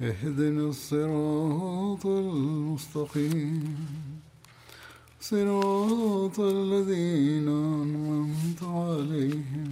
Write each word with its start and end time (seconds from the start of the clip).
اهدنا 0.00 0.68
الصراط 0.68 2.06
المستقيم 2.06 3.76
صراط 5.20 6.40
الذين 6.40 7.48
أنعمت 7.82 8.62
عليهم 8.62 9.70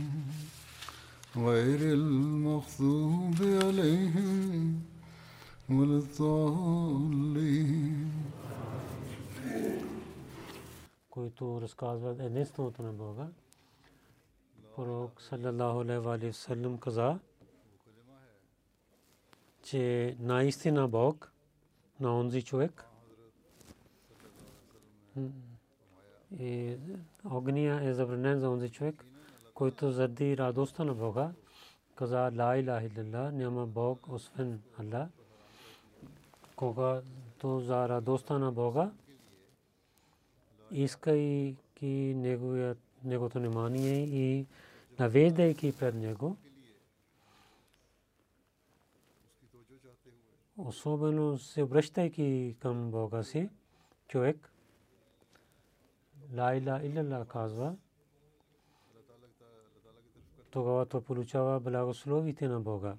غير 1.37 1.81
المغضوب 1.99 3.39
عليهم 3.65 4.81
ولا 5.71 5.97
الضالين 6.03 7.45
които 11.15 11.61
разказват 11.61 12.21
единството 12.21 12.83
на 12.83 12.93
Бога. 12.93 13.29
Пророк 14.77 15.23
саллалаху 15.23 15.81
алейхи 15.81 16.27
ва 16.27 16.33
саллям 16.33 16.79
каза, 16.79 17.19
че 19.70 20.16
наистина 20.20 20.88
Бог 20.88 21.32
на 22.00 22.20
онзи 22.20 22.42
човек 22.42 22.86
и 26.40 26.76
огния 27.26 27.84
е 27.84 27.94
забранен 27.94 28.40
за 28.40 28.50
онзи 28.50 28.70
човек, 28.70 29.06
който 29.54 29.92
заради 29.92 30.38
радостта 30.38 30.84
на 30.84 30.94
Бога 30.94 31.32
каза 31.96 32.32
Ла 32.36 32.58
илаха 32.58 32.90
илlallah, 32.90 33.32
няма 33.32 33.66
Бог 33.66 34.08
освен 34.10 34.62
Аллах. 34.80 35.08
Когато 36.56 37.60
за 37.60 37.90
радостта 37.90 38.40
на 38.40 38.52
Бога 38.52 38.92
искайки 40.72 42.16
неговото 43.04 43.40
внимание 43.40 44.04
и 44.04 44.46
навеждайки 45.00 45.72
пред 45.72 45.96
него, 45.96 46.38
особено 50.66 51.38
се 51.38 51.64
обръщайки 51.64 52.56
към 52.60 52.92
Бога 52.92 53.24
си, 53.24 53.50
човек, 54.08 54.52
Лайла 56.38 56.80
Илlallah 56.84 57.28
казва, 57.28 57.76
тогава 60.52 60.86
то 60.86 61.02
получава 61.02 61.60
благословите 61.60 62.48
на 62.48 62.60
Бога. 62.60 62.96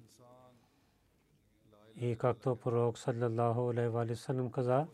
И 1.95 2.15
както 2.15 2.55
пророк 2.55 2.97
саллаллаху 2.97 3.69
алейхи 3.69 3.89
ва 3.89 4.15
саллям 4.15 4.51
каза, 4.51 4.87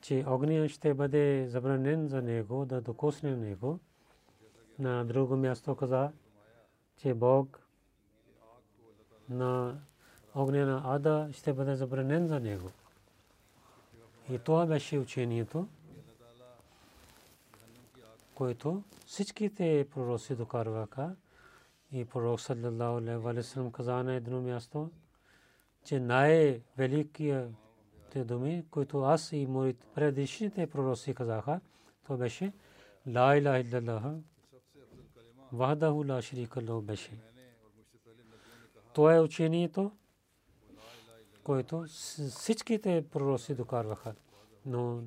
че 0.00 0.24
огня 0.28 0.68
ще 0.68 0.94
бъде 0.94 1.46
забранен 1.48 2.08
за 2.08 2.22
него 2.22 2.64
да 2.64 2.80
докосне 2.80 3.36
него. 3.36 3.78
На 4.78 5.04
друго 5.04 5.36
място 5.36 5.76
каза, 5.76 6.12
че 6.96 7.14
Бог 7.14 7.66
на 9.28 9.80
огня 10.34 10.66
на 10.66 10.82
ада 10.84 11.28
ще 11.32 11.52
бъде 11.52 11.74
забранен 11.74 12.26
за 12.26 12.40
него. 12.40 12.70
И 14.30 14.38
това 14.38 14.66
беше 14.66 14.98
учението, 14.98 15.68
което 18.34 18.82
всичките 19.06 19.88
пророци 19.90 20.34
докарваха. 20.34 21.16
И 21.92 22.04
пророк 22.04 22.40
саллаллаху 22.40 23.28
алейхи 23.28 23.72
каза 23.72 24.02
на 24.02 24.14
едно 24.14 24.40
място, 24.40 24.90
че 25.84 26.00
най-великият 26.00 27.50
те 28.10 28.24
думи, 28.24 28.64
които 28.70 29.02
аз 29.02 29.32
и 29.32 29.46
моите 29.46 29.86
предишните 29.94 30.66
пророци 30.66 31.14
казаха, 31.14 31.60
то 32.06 32.16
беше 32.16 32.52
Ла 33.06 33.36
иляха 33.36 33.62
илlallah, 33.64 34.20
вахдаху 35.52 36.04
ла 36.08 36.22
шарика 36.22 36.60
лаху 36.60 36.82
беше. 36.82 37.10
Това 38.92 39.14
е 39.14 39.20
учението, 39.20 39.92
което 41.50 41.84
всичките 42.30 43.04
пророци 43.12 43.54
докарваха. 43.54 44.14
Но 44.66 45.02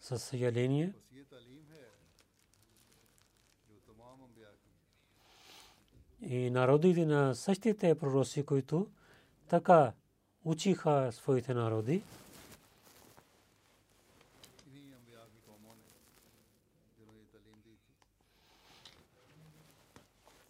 със 0.00 0.22
съжаление, 0.22 0.92
и 6.20 6.50
народите 6.50 7.06
на 7.06 7.34
същите 7.34 7.94
пророци, 7.94 8.46
които 8.46 8.90
така 9.48 9.92
учиха 10.44 11.12
своите 11.12 11.54
народи. 11.54 12.02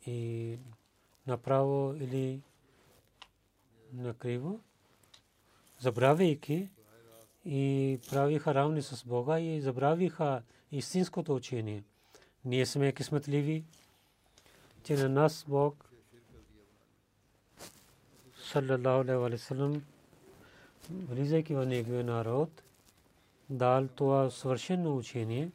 И 0.07 0.59
направо 1.27 1.95
или 1.95 2.43
накриво, 3.95 4.61
забравяйки 5.81 6.69
и 7.45 7.99
правиха 8.11 8.55
равни 8.55 8.83
с 8.83 9.05
Бога 9.05 9.41
и 9.41 9.61
забравиха 9.61 10.43
истинското 10.73 11.35
учение. 11.35 11.83
Ние 12.45 12.67
сме 12.67 12.93
късметливи, 12.93 13.65
че 14.85 14.97
на 14.97 15.09
нас 15.09 15.45
Бог 15.49 15.85
alaihi 18.55 19.17
wa 19.17 19.37
sallam 19.37 19.81
влизайки 20.91 21.55
в 21.55 21.67
неговия 21.67 22.05
народ, 22.05 22.63
дал 23.51 23.89
това 23.89 24.31
свършено 24.31 24.97
учение, 24.97 25.51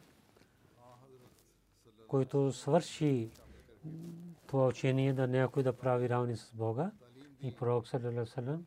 който 2.08 2.52
свърши 2.52 3.28
това 4.46 4.66
учение 4.66 5.12
да 5.12 5.26
някой 5.26 5.62
да 5.62 5.72
прави 5.72 6.08
равни 6.08 6.36
с 6.36 6.50
Бога 6.54 6.90
и 7.42 7.54
пророк 7.54 7.86
салам, 7.88 8.66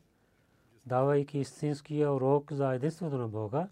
давайки 0.86 1.38
истинския 1.38 2.12
урок 2.12 2.52
за 2.52 2.74
единството 2.74 3.18
на 3.18 3.28
Бога 3.28 3.68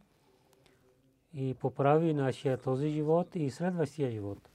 и 1.34 1.54
поправи 1.54 2.14
нашия 2.14 2.58
този 2.58 2.88
живот 2.88 3.36
и 3.36 3.50
следващия 3.50 4.10
живот. 4.10 4.48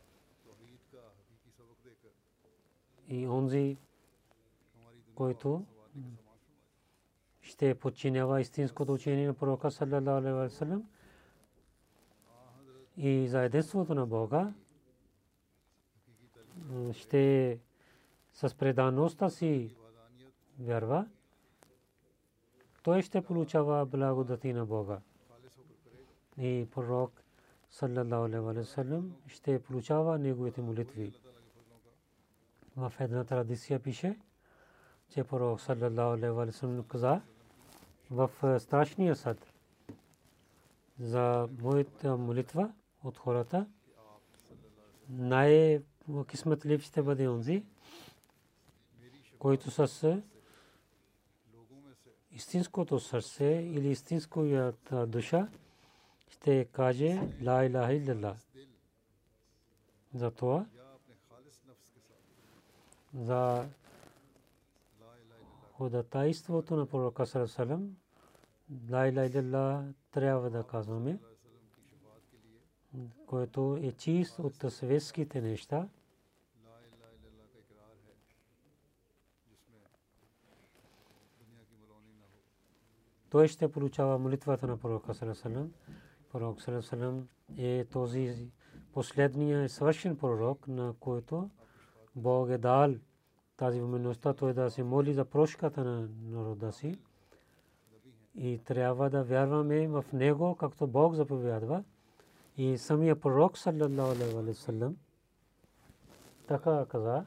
И 3.07 3.27
онзи, 3.27 3.77
който 5.15 5.65
ще 7.41 7.75
подчинява 7.75 8.41
истинското 8.41 8.93
учение 8.93 9.27
на 9.27 9.33
пророка 9.33 9.71
саллям 9.71 10.89
и 12.97 13.27
за 13.27 13.43
единството 13.43 13.95
на 13.95 14.05
Бога 14.05 14.53
ще 16.91 17.59
с 18.33 18.55
предаността 18.55 19.29
си 19.29 19.75
вярва, 20.59 21.07
той 22.83 23.01
ще 23.01 23.21
получава 23.21 23.85
благодати 23.85 24.53
на 24.53 24.65
Бога. 24.65 24.99
И 26.37 26.67
пророк 26.71 27.23
саллалаху 27.69 28.49
алейхи 28.49 29.03
ще 29.27 29.63
получава 29.63 30.19
неговите 30.19 30.61
молитви. 30.61 31.13
В 32.75 32.93
една 32.99 33.23
традиция 33.23 33.79
пише, 33.79 34.19
че 35.09 35.23
пророк 35.23 35.61
саллалаху 35.61 36.01
алейхи 36.01 36.29
ва 36.29 36.51
саллям 36.51 36.83
каза, 36.83 37.21
в 38.11 38.59
страшния 38.59 39.15
съд 39.15 39.53
за 40.99 41.49
моята 41.61 42.17
молитва 42.17 42.73
от 43.03 43.17
хората. 43.17 43.67
Най-кисметлив 45.09 46.81
ще 46.81 47.01
бъде 47.01 47.27
онзи, 47.27 47.63
който 49.39 49.71
с 49.71 50.21
истинското 52.37 52.99
сърце 52.99 53.45
или 53.45 53.89
истинската 53.89 55.07
душа 55.07 55.47
ще 56.29 56.65
каже 56.65 57.11
ла 57.45 57.65
илаха 57.65 57.93
илlallah 57.93 58.37
за 60.13 60.31
това 60.31 60.65
за 63.13 63.65
ходатайството 65.73 66.75
на 66.75 66.85
пророка 66.85 67.25
Салам 67.25 67.97
ла 68.91 69.07
илаха 69.07 69.29
илlallah 69.29 69.93
трябва 70.11 70.49
да 70.49 70.63
казваме 70.63 71.19
което 73.25 73.79
е 73.81 73.91
чист 73.91 74.39
от 74.39 74.73
светските 74.73 75.41
неща 75.41 75.87
той 83.29 83.47
ще 83.47 83.71
получава 83.71 84.19
молитвата 84.19 84.67
на 84.67 84.77
пророка 84.77 85.13
Салам. 85.13 85.71
Пророк 86.31 86.61
Салам 86.61 87.27
е 87.57 87.85
този 87.85 88.51
последния 88.93 89.69
свършен 89.69 90.17
пророк, 90.17 90.67
на 90.67 90.93
който 90.99 91.49
Бог 92.15 92.49
е 92.49 92.57
дал 92.57 92.93
тази 93.57 93.79
възможността 93.81 94.33
той 94.33 94.53
да 94.53 94.71
се 94.71 94.83
моли 94.83 95.13
за 95.13 95.25
прошката 95.25 95.83
на 95.83 96.09
народа 96.23 96.71
си. 96.71 96.99
И 98.35 98.59
трябва 98.65 99.09
да 99.09 99.23
вярваме 99.23 99.87
в 99.87 100.05
него, 100.13 100.55
както 100.55 100.87
Бог 100.87 101.13
заповядва. 101.13 101.83
И 102.57 102.77
самия 102.77 103.19
пророк, 103.19 103.57
саллаллаху 103.57 104.37
алейхи 104.39 104.95
така 106.47 106.85
каза, 106.85 107.25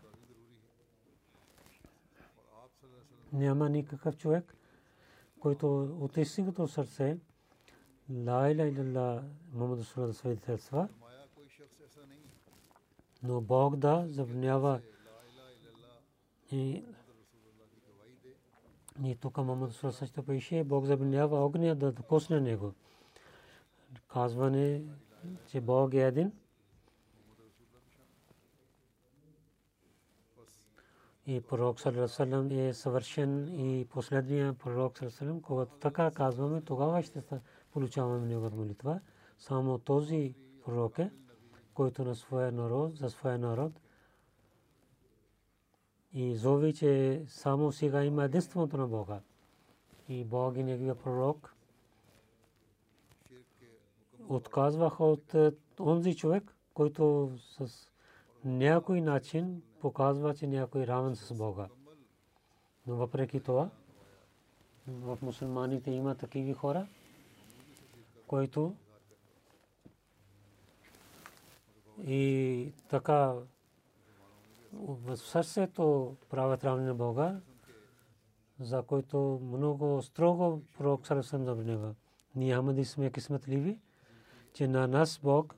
няма 3.32 3.68
никакъв 3.68 4.16
човек, 4.16 4.56
който 5.40 5.82
от 6.00 6.16
истинското 6.16 6.68
сърце 6.68 7.18
ла 8.26 8.50
иля 8.50 8.62
илlallah 8.62 9.22
Мухаммад 9.52 9.78
Расулullah 9.78 10.12
свидетелства, 10.12 10.88
но 13.22 13.40
Бог 13.40 13.76
да 13.76 14.04
забранява 14.08 14.80
и 16.52 16.84
и 19.04 19.16
тук 19.16 19.36
Мухаммад 19.36 19.70
Расулullah 19.70 19.90
също 19.90 20.22
пише, 20.22 20.64
Бог 20.64 20.84
забранява 20.84 21.44
огня 21.44 21.74
да 21.74 21.92
докосне 21.92 22.40
него. 22.40 22.72
Казване, 24.08 24.82
че 25.46 25.60
Бог 25.60 25.94
е 25.94 26.06
един. 26.06 26.32
И 31.26 31.40
пророк 31.40 31.80
Салам 31.80 32.50
е 32.50 32.74
съвършен 32.74 33.48
и 33.60 33.84
последния 33.84 34.54
пророк 34.54 35.00
Салам, 35.08 35.40
когато 35.40 35.76
така 35.76 36.10
казваме, 36.10 36.60
тогава 36.60 37.02
ще 37.02 37.22
получаваме 37.72 38.26
неговата 38.26 38.56
молитва. 38.56 39.00
Само 39.38 39.78
този 39.78 40.34
пророк 40.64 40.98
е, 40.98 41.10
който 41.74 42.04
на 42.04 42.14
своя 42.14 42.52
народ, 42.52 42.96
за 42.96 43.10
своя 43.10 43.38
народ 43.38 43.72
и 46.12 46.34
зови, 46.34 46.74
че 46.74 47.22
само 47.28 47.72
сега 47.72 48.04
има 48.04 48.24
единството 48.24 48.76
на 48.76 48.88
Бога. 48.88 49.20
И 50.08 50.24
Бог 50.24 50.56
и 50.56 50.62
неговия 50.62 50.94
пророк 50.94 51.54
отказваха 54.28 55.04
от 55.04 55.34
онзи 55.80 56.16
човек, 56.16 56.56
който 56.74 57.32
с 57.36 57.90
някой 58.44 59.00
начин 59.00 59.62
показва, 59.80 60.34
че 60.34 60.46
някой 60.46 60.86
равен 60.86 61.16
с 61.16 61.34
Бога. 61.34 61.68
Но 62.86 62.96
въпреки 62.96 63.40
това, 63.40 63.70
в 64.88 65.18
мусулманите 65.22 65.90
има 65.90 66.14
такива 66.14 66.54
хора, 66.54 66.86
които 68.26 68.74
и 72.06 72.72
така 72.88 73.34
в 74.72 75.16
сърцето 75.16 76.16
правят 76.30 76.64
равни 76.64 76.84
на 76.84 76.94
Бога, 76.94 77.40
за 78.60 78.82
който 78.82 79.40
много 79.42 80.02
строго 80.02 80.62
пророк 80.78 81.06
Сарасам 81.06 81.44
забранява. 81.44 81.94
Ние 82.34 82.56
Ахмади 82.56 82.84
сме 82.84 83.10
кисметливи, 83.10 83.78
че 84.52 84.68
на 84.68 84.88
нас 84.88 85.20
Бог 85.22 85.54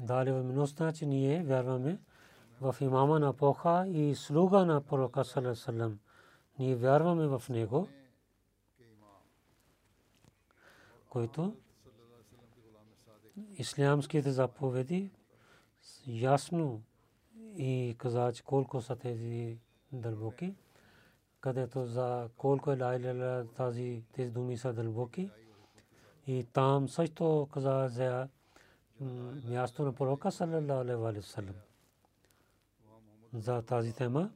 дали 0.00 0.32
възможността, 0.32 0.92
че 0.92 1.06
ние 1.06 1.42
вярваме 1.42 1.98
в 2.60 2.76
имама 2.80 3.18
на 3.20 3.32
Поха 3.32 3.88
и 3.88 4.14
слуга 4.14 4.64
на 4.64 4.80
пророка 4.80 5.24
Салам. 5.24 5.98
Ние 6.58 6.76
вярваме 6.76 7.26
в 7.26 7.42
него, 7.48 7.88
който 11.10 11.56
ислямските 13.54 14.32
заповеди 14.32 15.10
ясно 16.06 16.82
и 17.56 17.94
каза, 17.98 18.32
че 18.32 18.42
колко 18.42 18.80
са 18.80 18.96
тези 18.96 19.58
дълбоки, 19.92 20.54
където 21.40 21.86
за 21.86 22.28
колко 22.36 22.72
е 22.72 22.76
лайля 22.76 23.46
тази 23.56 24.02
тези 24.12 24.30
думи 24.30 24.56
са 24.56 24.72
дълбоки. 24.72 25.30
И 26.26 26.44
там 26.52 26.88
също 26.88 27.48
каза 27.52 27.88
за 27.88 28.28
място 29.48 29.82
на 29.82 29.92
пророка 29.92 30.32
саллалаху 30.32 31.52
за 33.34 33.62
тази 33.62 33.92
тема. 33.92 34.30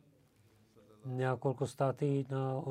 Няколко 1.06 1.66
на 2.30 2.62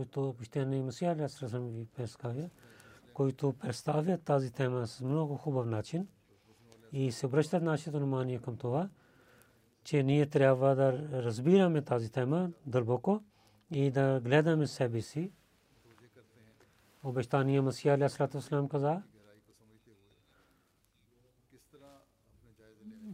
който 3.13 3.53
представят 3.59 4.23
тази 4.23 4.53
тема 4.53 4.87
с 4.87 5.01
много 5.01 5.37
хубав 5.37 5.65
начин 5.65 6.07
и 6.91 7.11
се 7.11 7.25
обръщат 7.25 7.63
нашето 7.63 7.97
внимание 7.97 8.39
към 8.39 8.57
това, 8.57 8.89
че 9.83 10.03
ние 10.03 10.25
трябва 10.25 10.75
да 10.75 10.93
разбираме 11.23 11.81
тази 11.81 12.11
тема 12.11 12.51
дълбоко 12.65 13.23
и 13.71 13.91
да 13.91 14.21
гледаме 14.23 14.67
себе 14.67 15.01
си. 15.01 15.31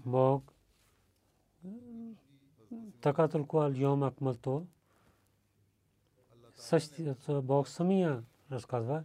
Бог 0.05 0.53
така 3.01 3.27
толкова 3.27 3.77
Йом 3.77 4.03
Акмалто 4.03 4.67
същото 6.56 7.41
Бог 7.41 7.68
самия 7.68 8.23
разказва. 8.51 9.03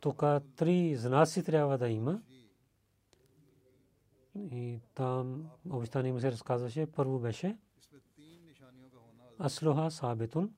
Тук 0.00 0.22
три 0.56 0.96
знаси 0.96 1.44
трябва 1.44 1.78
да 1.78 1.88
има. 1.88 2.22
И 4.36 4.80
там 4.94 5.50
обещание 5.70 6.12
му 6.12 6.20
се 6.20 6.32
разказваше. 6.32 6.86
Първо 6.86 7.18
беше 7.18 7.56
Аслуха 9.40 9.90
Сабитун. 9.90 10.54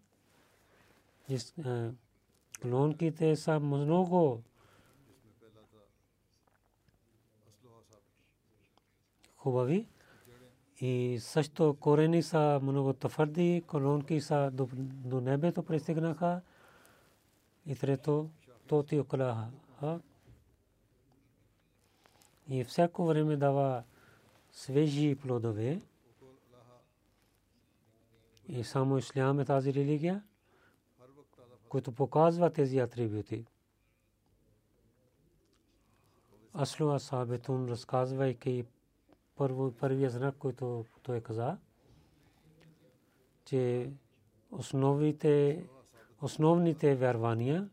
Клонките 2.62 3.37
са 3.37 3.61
много 3.61 4.42
хубави 9.45 9.87
и 10.81 11.19
също 11.21 11.77
корени 11.81 12.23
са 12.23 12.61
много 12.63 12.93
твърди, 12.93 13.63
колонки 13.67 14.21
са 14.21 14.51
до 14.53 15.21
небето 15.21 15.63
пристигнаха 15.63 16.41
и 17.67 17.77
трето 17.77 18.31
тоти 18.67 18.99
околаха. 18.99 20.01
И 22.49 22.65
всяко 22.65 23.07
време 23.07 23.37
дава 23.37 23.83
свежи 24.53 25.15
плодове. 25.15 25.81
И 28.49 28.65
само 28.65 28.99
ислям 28.99 29.41
е 29.41 29.45
тази 29.45 29.75
религия, 29.75 30.23
който 31.69 31.93
показва 31.93 32.51
тези 32.51 32.79
атрибути. 32.79 33.45
Аслуа 36.55 37.01
Сабетун 37.01 37.69
разказвайки 37.69 38.65
първо, 39.37 39.73
първия 39.73 40.11
знак, 40.11 40.35
който 40.38 40.85
той 41.03 41.21
каза, 41.21 41.59
че 43.45 43.91
основите, 44.50 45.67
основните 46.23 46.95
вярвания, 46.95 47.69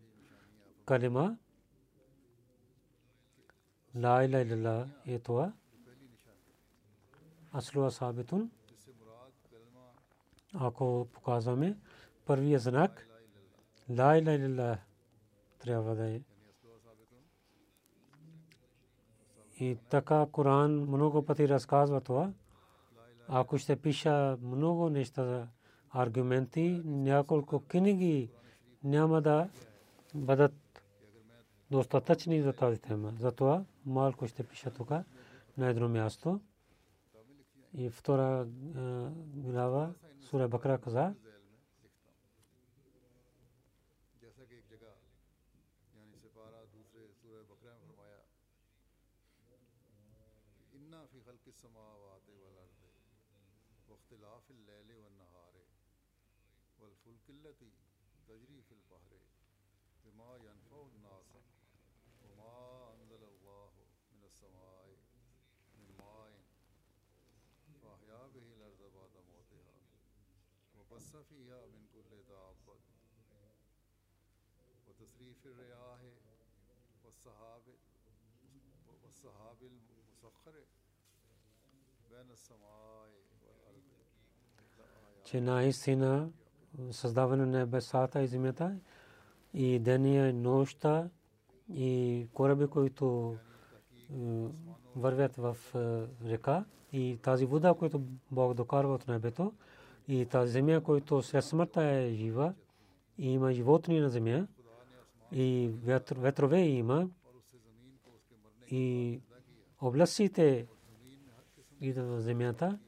калима, 0.85 1.37
ла 3.95 4.25
иля 4.25 4.41
илля 4.41 4.89
е 5.05 5.19
това, 5.19 5.53
аслуа 7.53 7.91
сабитун, 7.91 8.51
ако 10.53 11.07
показваме 11.11 11.77
първия 12.25 12.59
знак, 12.59 13.07
ла 13.89 14.17
иля 14.17 14.33
илля 14.33 14.77
трябва 15.59 15.95
да 15.95 16.09
е. 16.09 16.21
И 19.61 19.77
така 19.89 20.25
Коран 20.31 20.71
много 20.71 21.25
пъти 21.25 21.49
разказва 21.49 22.01
това. 22.01 22.31
Ако 23.27 23.57
ще 23.57 23.75
пиша 23.75 24.37
много 24.41 24.89
неща 24.89 25.47
аргументи, 25.89 26.81
няколко 26.85 27.59
книги 27.59 28.31
няма 28.83 29.21
да 29.21 29.49
бъдат 30.15 30.83
достатъчни 31.71 32.41
за 32.41 32.53
тази 32.53 32.79
тема. 32.79 33.13
Затова 33.19 33.63
малко 33.85 34.27
ще 34.27 34.43
пиша 34.43 34.71
тук 34.71 34.89
на 35.57 35.67
едно 35.67 35.89
място. 35.89 36.39
И 37.73 37.89
втора 37.89 38.47
глава, 39.35 39.93
Сура 40.21 40.47
Бакра 40.47 40.77
каза, 40.77 41.13
че 85.31 85.41
наистина 85.41 86.29
създаване 86.91 87.45
на 87.45 87.59
небесата 87.59 88.21
и 88.21 88.27
земята 88.27 88.77
и 89.53 89.79
деня 89.79 90.27
и 90.27 90.33
нощта 90.33 91.09
и 91.73 92.27
кораби, 92.33 92.67
които 92.67 93.37
вървят 94.95 95.35
в 95.35 95.57
река 96.25 96.65
и 96.93 97.19
тази 97.21 97.45
вода, 97.45 97.73
която 97.73 98.01
Бог 98.31 98.53
докарва 98.53 98.93
от 98.93 99.07
небето, 99.07 99.53
и 100.07 100.25
тази 100.25 100.51
земя, 100.51 100.81
която 100.81 101.21
след 101.21 101.43
смъртта 101.43 101.83
е 101.83 102.13
жива, 102.13 102.53
и 103.17 103.33
има 103.33 103.53
животни 103.53 103.99
на 103.99 104.09
земя, 104.09 104.47
и 105.31 105.71
ветрове 105.83 106.59
има, 106.59 107.09
и 108.71 109.19
областите 109.81 110.67
идват 111.81 112.07
в 112.07 112.21
земята, 112.21 112.79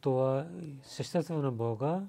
това 0.00 0.46
същество 0.82 1.34
на 1.34 1.52
Бога 1.52 2.02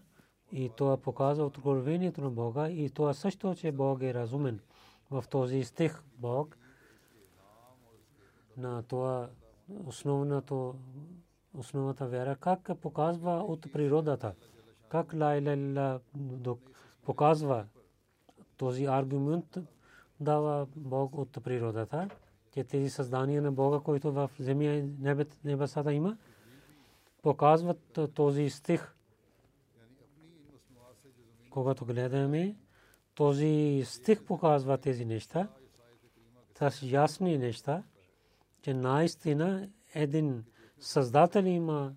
и 0.52 0.72
това 0.78 0.98
показва 0.98 1.46
откровението 1.46 2.22
на 2.22 2.30
Бога 2.30 2.70
и 2.70 2.90
това 2.90 3.14
също, 3.14 3.56
че 3.56 3.72
Бог 3.72 4.02
е 4.02 4.14
разумен. 4.14 4.60
В 5.12 5.24
този 5.30 5.64
стих 5.64 6.04
Бог 6.18 6.58
на 8.58 8.84
това 8.84 9.30
основното 9.86 10.76
основната 11.58 12.08
вяра, 12.08 12.36
как 12.36 12.72
показва 12.82 13.32
от 13.32 13.72
природата, 13.74 14.34
как 14.90 15.14
ла 15.14 15.36
иля 15.36 16.00
показва 17.06 17.66
този 18.58 18.86
аргумент 18.86 19.58
дава 20.20 20.68
Бог 20.76 21.18
от 21.18 21.44
природата, 21.44 22.10
че 22.54 22.64
тези 22.64 22.90
създания 22.90 23.42
на 23.42 23.52
Бога, 23.52 23.80
които 23.80 24.12
в 24.12 24.32
земя 24.40 24.64
и 24.64 24.90
небесата 25.44 25.94
има, 25.94 26.18
показват 27.22 28.00
този 28.14 28.50
стих. 28.50 28.96
Когато 31.50 31.86
гледаме, 31.86 32.56
този 33.16 33.84
стих 33.86 34.24
показва 34.24 34.78
тези 34.78 35.06
неща, 35.06 35.48
са 36.58 36.86
ясни 36.86 37.38
неща, 37.38 37.84
че 38.62 38.74
наистина 38.74 39.70
един 39.94 40.46
Създател 40.80 41.46
има 41.46 41.94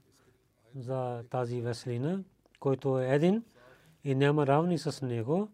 за 0.76 1.24
тази 1.30 1.60
веселина, 1.60 2.24
който 2.60 2.98
е 2.98 3.14
един 3.14 3.44
и 4.04 4.14
няма 4.14 4.46
равни 4.46 4.78
с 4.78 5.06
него. 5.06 5.48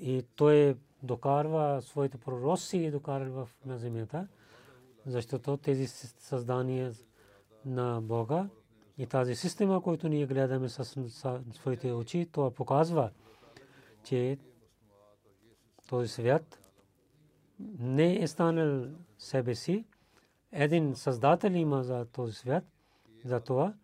И 0.00 0.24
той 0.36 0.76
докарва 1.02 1.82
своите 1.82 2.18
пророци 2.18 2.78
и 2.78 2.90
докарва 2.90 3.46
на 3.66 3.78
земята, 3.78 4.28
защото 5.06 5.56
тези 5.56 5.86
създания 5.86 6.92
на 7.64 8.00
Бога 8.00 8.48
и 8.98 9.06
тази 9.06 9.34
система, 9.34 9.82
която 9.82 10.08
ние 10.08 10.26
гледаме 10.26 10.68
с 10.68 10.84
своите 11.52 11.92
очи, 11.92 12.28
това 12.32 12.50
показва, 12.50 13.10
че 14.04 14.38
този 15.88 16.08
свят 16.08 16.58
не 17.78 18.22
е 18.22 18.26
станал 18.28 18.86
себе 19.18 19.54
си, 19.54 19.84
един 20.52 20.94
създател 20.94 21.50
има 21.50 21.82
за 21.82 22.04
този 22.04 22.32
свят. 22.32 22.64
За 23.24 23.40
това 23.40 23.74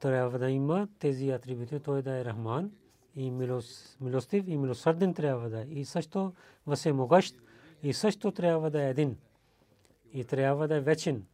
трябва 0.00 0.38
да 0.38 0.50
има 0.50 0.88
тези 0.98 1.30
атрибути. 1.30 1.80
Той 1.80 2.02
да 2.02 2.18
е 2.18 2.24
Рахман 2.24 2.70
и 3.16 3.30
милостив 4.00 4.48
и 4.48 4.56
милосърден 4.56 5.14
трябва 5.14 5.50
да 5.50 5.60
е. 5.60 5.64
И 5.64 5.84
също 5.84 6.32
въземогъщ 6.66 7.36
и 7.82 7.92
също 7.92 8.32
трябва 8.32 8.70
да 8.70 8.82
е 8.82 8.90
един. 8.90 9.16
И 10.12 10.24
трябва 10.24 10.68
да 10.68 10.74
е 10.76 10.80
вечен. 10.80 11.26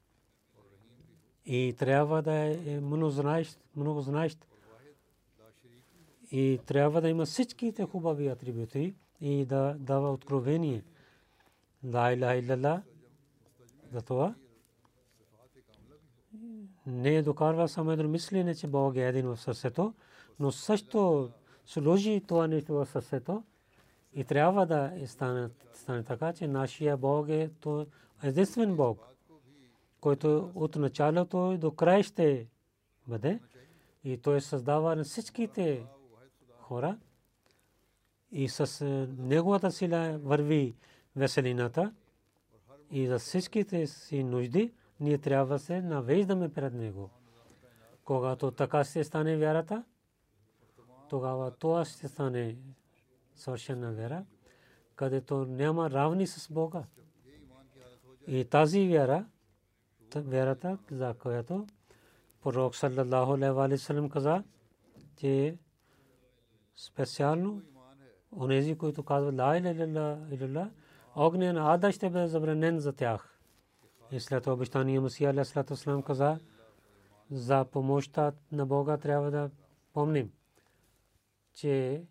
И 1.47 1.75
трябва 1.79 2.23
да 2.23 2.33
е 2.35 2.81
много 2.81 3.11
знаещ. 4.01 4.47
И 6.31 6.61
трябва 6.67 7.01
да 7.01 7.09
има 7.09 7.25
всичките 7.25 7.85
хубави 7.85 8.29
атрибути 8.29 8.95
и 9.21 9.45
да 9.45 9.77
дава 9.79 10.13
откровение. 10.13 10.83
Ла 11.85 12.13
иллаллах 12.13 12.83
затова 13.95 14.35
не 16.87 17.23
докарва 17.23 17.69
само 17.69 17.91
едно 17.91 18.09
мислене, 18.09 18.55
че 18.55 18.67
Бог 18.67 18.97
е 18.97 19.09
един 19.09 19.27
в 19.27 19.37
сърцето, 19.37 19.95
но 20.41 20.53
също 20.53 21.31
сложи 21.67 22.23
това 22.27 22.47
нещо 22.47 22.75
в 22.75 22.87
сърцето 22.87 23.45
и 24.15 24.25
трябва 24.25 24.67
да 24.67 24.93
стане, 25.07 25.49
стане 25.73 26.03
така, 26.03 26.33
че 26.33 26.49
нашия 26.49 26.97
Бог 26.97 27.29
е 27.29 27.51
то 27.61 27.87
единствен 28.23 28.77
Бог, 28.77 29.07
който 30.01 30.51
от 30.55 30.77
началото 30.77 31.59
до 31.59 31.71
край 31.71 32.03
ще 32.03 32.47
бъде. 33.09 33.41
И 34.05 34.19
той 34.19 34.41
създава 34.41 34.97
на 34.97 35.05
всичките 35.05 35.87
хора 36.61 36.99
и 38.33 38.49
с 38.49 38.85
неговата 39.19 39.71
сила 39.71 40.19
върви 40.23 40.75
веселината 41.17 41.93
и 42.95 43.07
за 43.07 43.19
всичките 43.19 43.87
си 43.87 44.25
нужди 44.25 44.73
ние 45.01 45.19
трябва 45.19 45.59
се 45.59 45.83
навеждаме 45.83 46.53
пред 46.53 46.75
него. 46.75 47.11
Когато 48.05 48.51
така 48.51 48.85
се 48.85 49.05
стане 49.05 49.37
вярата, 49.37 49.85
тогава 51.09 51.51
това 51.51 51.85
ще 51.85 52.09
стане 52.09 52.57
съвършена 53.35 53.93
вяра, 53.93 54.25
където 54.97 55.45
няма 55.45 55.91
равни 55.91 56.27
с 56.27 56.53
Бога. 56.53 56.85
И 58.27 58.45
тази 58.45 58.89
вяра, 58.89 59.27
вярата, 60.17 60.79
за 60.91 61.15
която 61.15 61.67
пророк 62.43 62.77
саллаллаху 62.77 63.33
алейхи 63.61 63.93
ва 63.93 64.09
каза, 64.09 64.45
че 65.17 65.57
специално 66.77 67.63
онези, 68.37 68.79
които 68.79 69.03
казват 69.03 69.39
ла 69.39 69.59
иля 69.59 70.19
илля 70.31 70.71
огнен 71.17 71.57
ада 71.57 71.93
ще 71.93 72.11
бъде 72.11 72.29
забранен 72.29 72.79
за 72.79 72.93
тях. 72.93 73.39
И 74.11 74.21
след 74.21 74.47
обещания 74.47 75.01
Мусия 75.01 75.31
Алясалату 75.31 76.03
каза, 76.03 76.39
за 77.31 77.65
помощта 77.65 78.33
на 78.53 78.67
Бога 78.67 78.97
трябва 78.97 79.31
да 79.31 79.51
помним, 79.93 80.33
че 81.55 82.05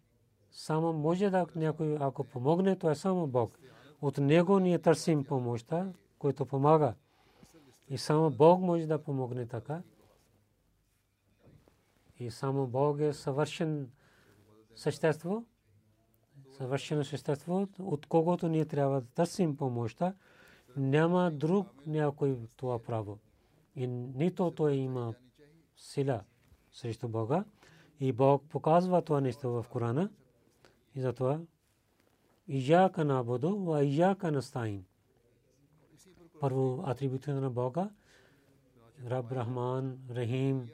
само 0.52 0.94
може 0.94 1.30
да 1.30 1.46
някой, 1.56 1.98
ако 2.00 2.24
помогне, 2.24 2.76
то 2.76 2.90
е 2.90 2.96
само 2.96 3.28
Бог. 3.28 3.60
От 4.02 4.18
Него 4.18 4.60
ние 4.60 4.80
търсим 4.80 5.24
помощта, 5.24 5.94
който 6.20 6.46
помага. 6.46 6.94
И 7.90 7.98
само 7.98 8.32
Бог 8.32 8.62
може 8.62 8.86
да 8.86 9.04
помогне 9.04 9.48
така. 9.48 9.82
И 12.20 12.32
само 12.32 12.68
Бог 12.68 13.00
е 13.00 13.14
съвършен 13.14 13.90
същество 14.76 15.44
съвършено 16.58 17.04
същество, 17.04 17.68
от 17.80 18.06
когото 18.06 18.48
ние 18.48 18.66
трябва 18.66 19.02
да 19.02 19.08
търсим 19.08 19.58
помощта, 19.58 20.14
няма 20.78 21.32
друг 21.32 21.68
някой 21.88 22.38
това 22.56 22.80
право. 22.80 23.20
И 23.76 23.88
нито 23.88 24.52
той 24.52 24.74
има 24.74 25.14
сила 25.78 26.24
срещу 26.72 27.08
Бога. 27.08 27.46
И 28.00 28.12
Бог 28.12 28.44
показва 28.50 29.02
това 29.02 29.22
нещо 29.22 29.50
в 29.50 29.66
Корана. 29.70 30.10
И 30.96 31.02
затова 31.02 31.40
Ияка 32.48 33.06
набуду, 33.06 33.74
а 33.74 33.84
Ияка 33.84 34.32
настаин. 34.32 34.86
Първо 36.40 36.84
атрибутите 36.86 37.34
на 37.34 37.50
Бога. 37.50 37.90
Раб 39.08 39.32
Рахман, 39.32 39.98
Рахим, 40.12 40.70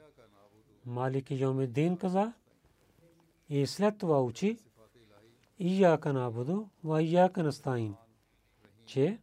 Малик 0.86 1.30
Йомиддин 1.30 1.96
каза. 1.96 2.32
И 3.48 3.66
след 3.66 3.98
това 3.98 4.22
учи 4.22 4.58
Ияка 5.60 6.12
набуду, 6.12 6.68
ва 6.84 7.02
ияка 7.02 7.42
настаин. 7.42 7.94
Че, 8.86 9.18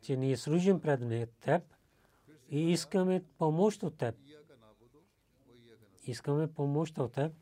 че 0.00 0.16
ние 0.16 0.36
служим 0.36 0.80
пред 0.80 1.00
не 1.00 1.26
теб 1.26 1.62
и 2.50 2.72
искаме 2.72 3.22
помощ 3.38 3.82
от 3.82 3.96
теб. 3.96 4.14
Искаме 6.06 6.52
помощ 6.52 6.98
от 6.98 7.12
теб 7.12 7.32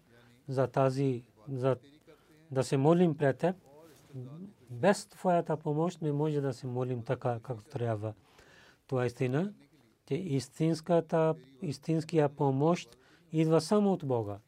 за 0.49 0.67
тази, 0.67 1.23
за 1.49 1.77
да 2.51 2.65
се 2.65 2.77
молим 2.77 3.17
пред 3.17 3.39
теб. 3.39 3.57
Без 4.71 5.07
твоята 5.07 5.57
помощ 5.57 6.03
не 6.03 6.13
може 6.13 6.41
да 6.41 6.53
се 6.53 6.67
молим 6.67 7.03
така, 7.03 7.41
както 7.43 7.71
трябва. 7.71 8.15
Това 8.87 9.05
е 9.05 9.07
истина, 9.07 9.53
че 10.09 10.15
истинската, 10.15 11.35
истинския 11.63 12.29
помощ 12.29 12.99
идва 13.33 13.61
само 13.61 13.93
от 13.93 14.07
Бога 14.07 14.39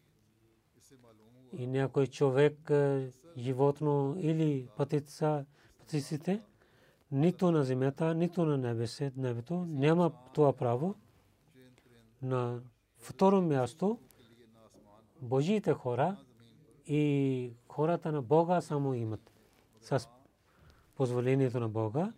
и 1.52 1.66
някой 1.66 2.06
човек, 2.06 2.70
е, 2.70 3.10
животно 3.38 4.16
или 4.18 4.68
пътица, 4.76 5.44
пътиците, 5.78 6.42
нито 7.12 7.50
на 7.50 7.64
земята, 7.64 8.14
нито 8.14 8.44
на 8.44 8.58
небесе, 8.58 9.12
небето, 9.16 9.66
няма 9.68 10.12
това 10.34 10.52
право. 10.52 10.94
На 12.22 12.60
второ 12.98 13.42
място, 13.42 13.98
Божиите 15.20 15.72
хора 15.72 16.16
и 16.86 17.52
хората 17.68 18.12
на 18.12 18.22
Бога 18.22 18.60
само 18.60 18.94
имат 18.94 19.32
с 19.80 20.08
позволението 20.94 21.60
на 21.60 21.68
Бога 21.68 22.12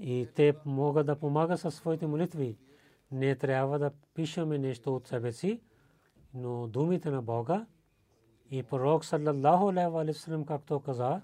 и 0.00 0.28
те 0.34 0.54
могат 0.64 1.06
да 1.06 1.16
помагат 1.16 1.60
със 1.60 1.74
своите 1.74 2.06
молитви. 2.06 2.56
Не 3.12 3.36
трябва 3.36 3.78
да 3.78 3.90
пишеме 4.14 4.58
нещо 4.58 4.96
от 4.96 5.08
себе 5.08 5.32
си, 5.32 5.60
но 6.34 6.66
думите 6.66 7.10
на 7.10 7.22
Бога 7.22 7.66
и 8.50 8.62
пророк 8.62 9.04
саллаллаху 9.04 9.68
алейхи 9.68 9.90
ва 9.90 10.04
салlam 10.04 10.44
както 10.44 10.80
каза, 10.80 11.20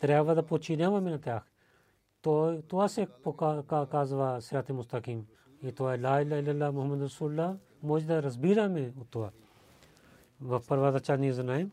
трябва 0.00 0.34
да 0.34 0.42
починяваме 0.42 1.10
на 1.10 1.20
тях. 1.20 1.42
То, 2.22 2.62
това 2.68 2.88
се 2.88 3.08
казва 3.90 4.42
Сират 4.42 4.68
Мустаким. 4.68 5.26
И 5.62 5.72
това 5.72 5.94
е 5.94 5.98
Ла 5.98 6.22
иля 6.22 6.38
иля 6.38 6.72
Мухаммад 6.72 7.00
Расулла. 7.00 7.56
Може 7.82 8.06
да 8.06 8.22
разбираме 8.22 8.92
от 9.00 9.10
това. 9.10 9.30
В 10.40 10.62
първата 10.68 11.00
част 11.00 11.20
ние 11.20 11.32
знаем, 11.32 11.70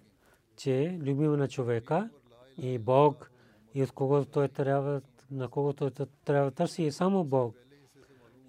че 0.57 0.99
любим 1.01 1.31
на 1.31 1.47
човека 1.47 2.09
и 2.57 2.77
Бог 2.77 3.31
и 3.73 3.83
от 3.83 3.91
кого 3.91 4.25
той 4.25 4.47
трябва, 4.47 5.01
на 5.31 5.47
кого 5.47 5.73
той 5.73 5.91
трябва 6.25 6.51
търси 6.51 6.85
е 6.85 6.91
само 6.91 7.23
Бог. 7.23 7.55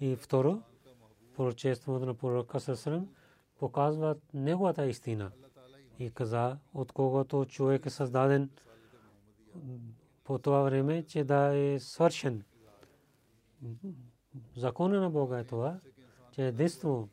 И 0.01 0.17
второ, 0.17 0.63
пророчеството 1.37 2.07
на 2.07 2.15
пророка 2.15 2.61
Сасрам 2.61 3.09
показва 3.59 4.17
неговата 4.35 4.87
истина 4.87 5.31
и 5.99 6.11
каза, 6.11 6.59
от 6.75 6.93
когото 6.93 7.45
човек 7.45 7.87
е 7.87 7.91
създаден 7.91 8.51
по 10.25 10.39
това 10.39 10.63
време, 10.63 11.03
че 11.03 11.25
да 11.25 11.57
е 11.57 11.79
свършен. 11.79 12.45
Закона 14.57 15.01
на 15.01 15.11
Бога 15.11 15.39
е 15.39 15.45
това, 15.45 15.81
че 16.33 16.47
единство 16.47 17.09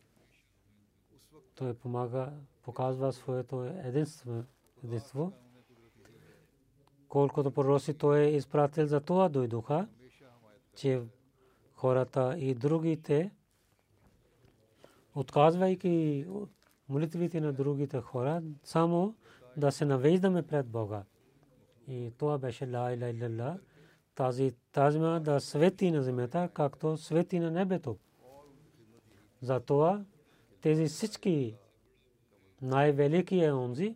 той 1.56 1.74
помага, 1.74 2.32
показва 2.64 3.14
своето 3.14 3.64
единство. 4.84 5.32
Колкото 7.08 7.52
пророци 7.52 7.94
той 7.94 8.20
е 8.20 8.36
изпратил 8.36 8.86
за 8.86 9.02
това 9.02 9.30
дойдоха, 9.30 9.88
че 10.76 11.02
хората 11.74 12.36
и 12.38 12.54
другите, 12.54 13.32
отказвайки 15.16 16.26
молитвите 16.90 17.42
на 17.42 17.54
другите 17.54 18.02
хора, 18.02 18.42
само 18.64 19.16
да 19.58 19.72
се 19.72 19.86
навеждаме 19.86 20.44
пред 20.44 20.68
Бога. 20.68 21.04
И 21.88 22.12
това 22.18 22.38
беше 22.38 22.72
ла 22.72 22.94
иля 22.94 23.10
илля 23.10 23.60
тази 24.16 24.54
тазма 24.72 25.20
да 25.20 25.40
свети 25.40 25.92
на 25.92 26.04
земята, 26.04 26.50
както 26.54 26.98
свети 26.98 27.40
на 27.40 27.52
небето. 27.52 27.98
Затова 29.42 30.06
тези 30.62 30.86
всички 30.86 31.56
най-велики 32.62 33.40
е 33.40 33.54
онзи, 33.54 33.96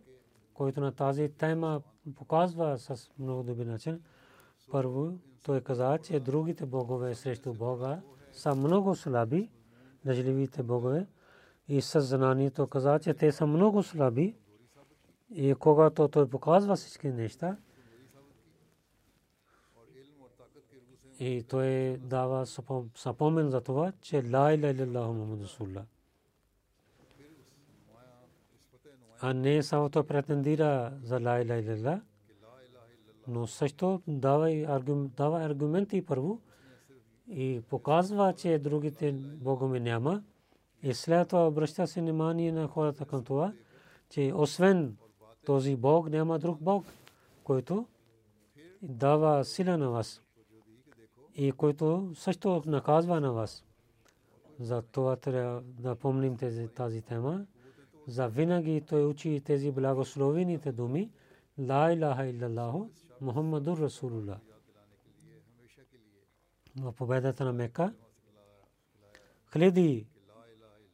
който 0.54 0.80
на 0.80 0.92
тази 0.92 1.28
тема 1.28 1.82
показва 2.16 2.78
с 2.78 3.10
много 3.18 3.42
добър 3.42 3.66
начин. 3.66 4.00
Първо, 4.70 5.18
той 5.42 5.60
каза, 5.60 5.98
че 5.98 6.20
другите 6.20 6.66
богове 6.66 7.14
срещу 7.14 7.54
Бога 7.54 8.00
са 8.32 8.54
много 8.54 8.94
слаби, 8.94 9.50
дъжливите 10.04 10.62
богове 10.62 11.06
и 11.68 11.82
съзнанието 11.82 12.66
каза, 12.66 12.98
че 12.98 13.14
те 13.14 13.32
са 13.32 13.46
много 13.46 13.82
слаби 13.82 14.36
и 15.30 15.54
когато 15.54 16.08
той 16.08 16.30
показва 16.30 16.76
всички 16.76 17.08
неща 17.08 17.56
и 21.20 21.42
той 21.42 21.96
дава 21.96 22.46
съпомен 22.96 23.48
за 23.50 23.60
това, 23.60 23.92
че 24.00 24.16
ла 24.16 24.52
иля 24.54 24.74
илlallah 24.74 25.12
Мухаммад 25.12 25.40
Расулullah. 25.40 25.84
А 29.20 29.34
не 29.34 29.62
само 29.62 29.90
той 29.90 30.06
претендира 30.06 30.92
за 31.02 31.20
ла 31.20 31.40
иля 31.40 31.62
илlallah, 31.62 32.00
но 33.28 33.46
също 33.46 34.02
дава 34.06 35.44
аргументи 35.44 36.06
първо 36.06 36.40
и 37.30 37.62
показва, 37.68 38.34
че 38.36 38.58
другите 38.58 39.12
богове 39.12 39.80
няма 39.80 40.22
и 40.82 40.94
след 40.94 41.28
това 41.28 41.46
обръща 41.46 41.86
се 41.86 42.00
внимание 42.00 42.52
на 42.52 42.68
хората 42.68 43.04
към 43.04 43.24
това, 43.24 43.52
че 44.08 44.32
освен 44.34 44.96
този 45.46 45.76
Бог 45.76 46.10
няма 46.10 46.38
друг 46.38 46.58
Бог, 46.60 46.84
който 47.44 47.86
дава 48.82 49.44
сила 49.44 49.78
на 49.78 49.90
вас 49.90 50.22
и 51.34 51.52
който 51.52 52.10
също 52.14 52.62
наказва 52.66 53.20
на 53.20 53.32
вас. 53.32 53.64
За 54.60 54.82
това 54.82 55.16
трябва 55.16 55.62
да 55.62 55.94
помним 55.94 56.36
тези, 56.36 56.68
тази 56.68 57.02
тема. 57.02 57.46
За 58.06 58.28
винаги 58.28 58.80
той 58.80 59.04
учи 59.04 59.42
тези 59.44 59.70
благословените 59.70 60.72
думи. 60.72 61.10
Ла 61.58 61.92
илаха 61.92 62.26
иллаллаху 62.26 62.86
Мухаммадур 63.20 63.78
Расулулlah. 63.78 64.38
В 66.76 66.92
победата 66.92 67.44
на 67.44 67.52
Мека 67.52 67.94
хиляди 69.52 70.06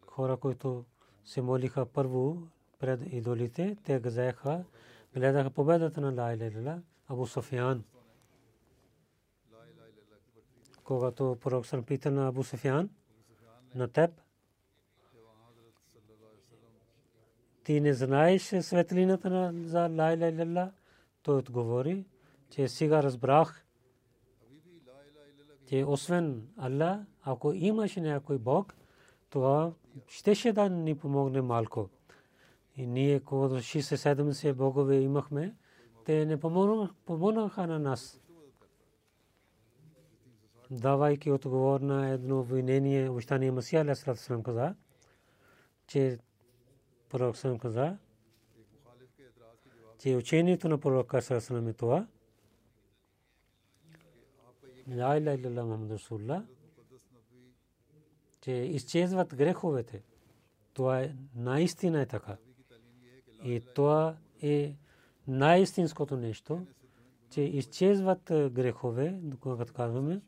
хора, 0.07 0.37
които 0.37 0.85
се 1.25 1.43
молиха 1.43 1.87
първо 1.87 2.49
пред 2.79 3.13
идолите, 3.13 3.77
те 3.85 4.01
газеха, 4.01 4.65
гледаха 5.15 5.51
победата 5.51 6.01
на 6.01 6.23
Ла 6.23 6.35
Иля 6.35 6.83
Абу 7.09 7.27
Софиан. 7.27 7.85
Когато 10.85 11.39
пророк 11.41 11.67
съм 11.67 11.85
пита 11.85 12.11
на 12.11 12.29
Абу 12.29 12.45
Софиан, 12.45 12.91
на 13.75 13.89
теб, 13.89 14.11
ти 17.65 17.81
не 17.81 17.95
знаеш 17.95 18.43
светлината 18.43 19.31
на 19.31 19.53
за 19.69 20.71
той 21.23 21.39
отговори, 21.39 22.05
че 22.51 22.69
сега 22.69 23.03
разбрах, 23.03 23.66
че 25.67 25.85
освен 25.85 26.49
Аллах, 26.57 27.01
ако 27.23 27.53
имаш 27.53 27.97
някой 27.97 28.39
Бог, 28.39 28.75
това 29.31 29.73
щеше 30.09 30.53
да 30.53 30.71
ни 30.71 30.99
помогне 30.99 31.43
малко. 31.43 31.89
И 32.77 32.87
ние, 32.87 33.21
когато 33.21 33.55
60-70 33.55 34.53
богове 34.53 34.97
имахме, 34.97 35.55
те 36.05 36.27
не 36.27 36.41
помогнаха 37.07 37.67
на 37.67 37.79
нас. 37.79 38.21
Давайки 40.71 41.31
отговор 41.31 41.81
на 41.81 42.09
едно 42.09 42.41
обвинение, 42.41 43.09
обещание 43.09 43.51
Масия 43.51 43.81
Аля 43.81 43.97
Салам 43.97 44.43
каза, 44.43 44.75
че 45.87 46.19
пророк 47.09 47.37
каза, 47.61 47.97
че 49.99 50.17
учението 50.17 50.69
на 50.69 50.79
пророка 50.79 51.23
Салам 51.23 51.69
е 51.69 51.73
това, 51.73 52.07
لا 54.88 55.18
إله 55.18 55.34
إلا 55.38 55.48
الله 55.50 55.66
محمد 55.70 55.92
رسول 56.00 56.20
الله 56.22 56.42
че 58.42 58.52
изчезват 58.52 59.36
греховете. 59.36 60.04
Това 60.74 61.02
е 61.02 61.16
наистина 61.36 62.02
е 62.02 62.06
така. 62.06 62.38
И 63.44 63.62
това 63.76 64.18
е 64.42 64.76
най-истинското 65.28 66.18
нещо, 66.18 66.66
че 67.30 67.42
изчезват 67.42 68.22
грехове, 68.30 69.20
когато 69.40 69.74
казваме, 69.74 70.22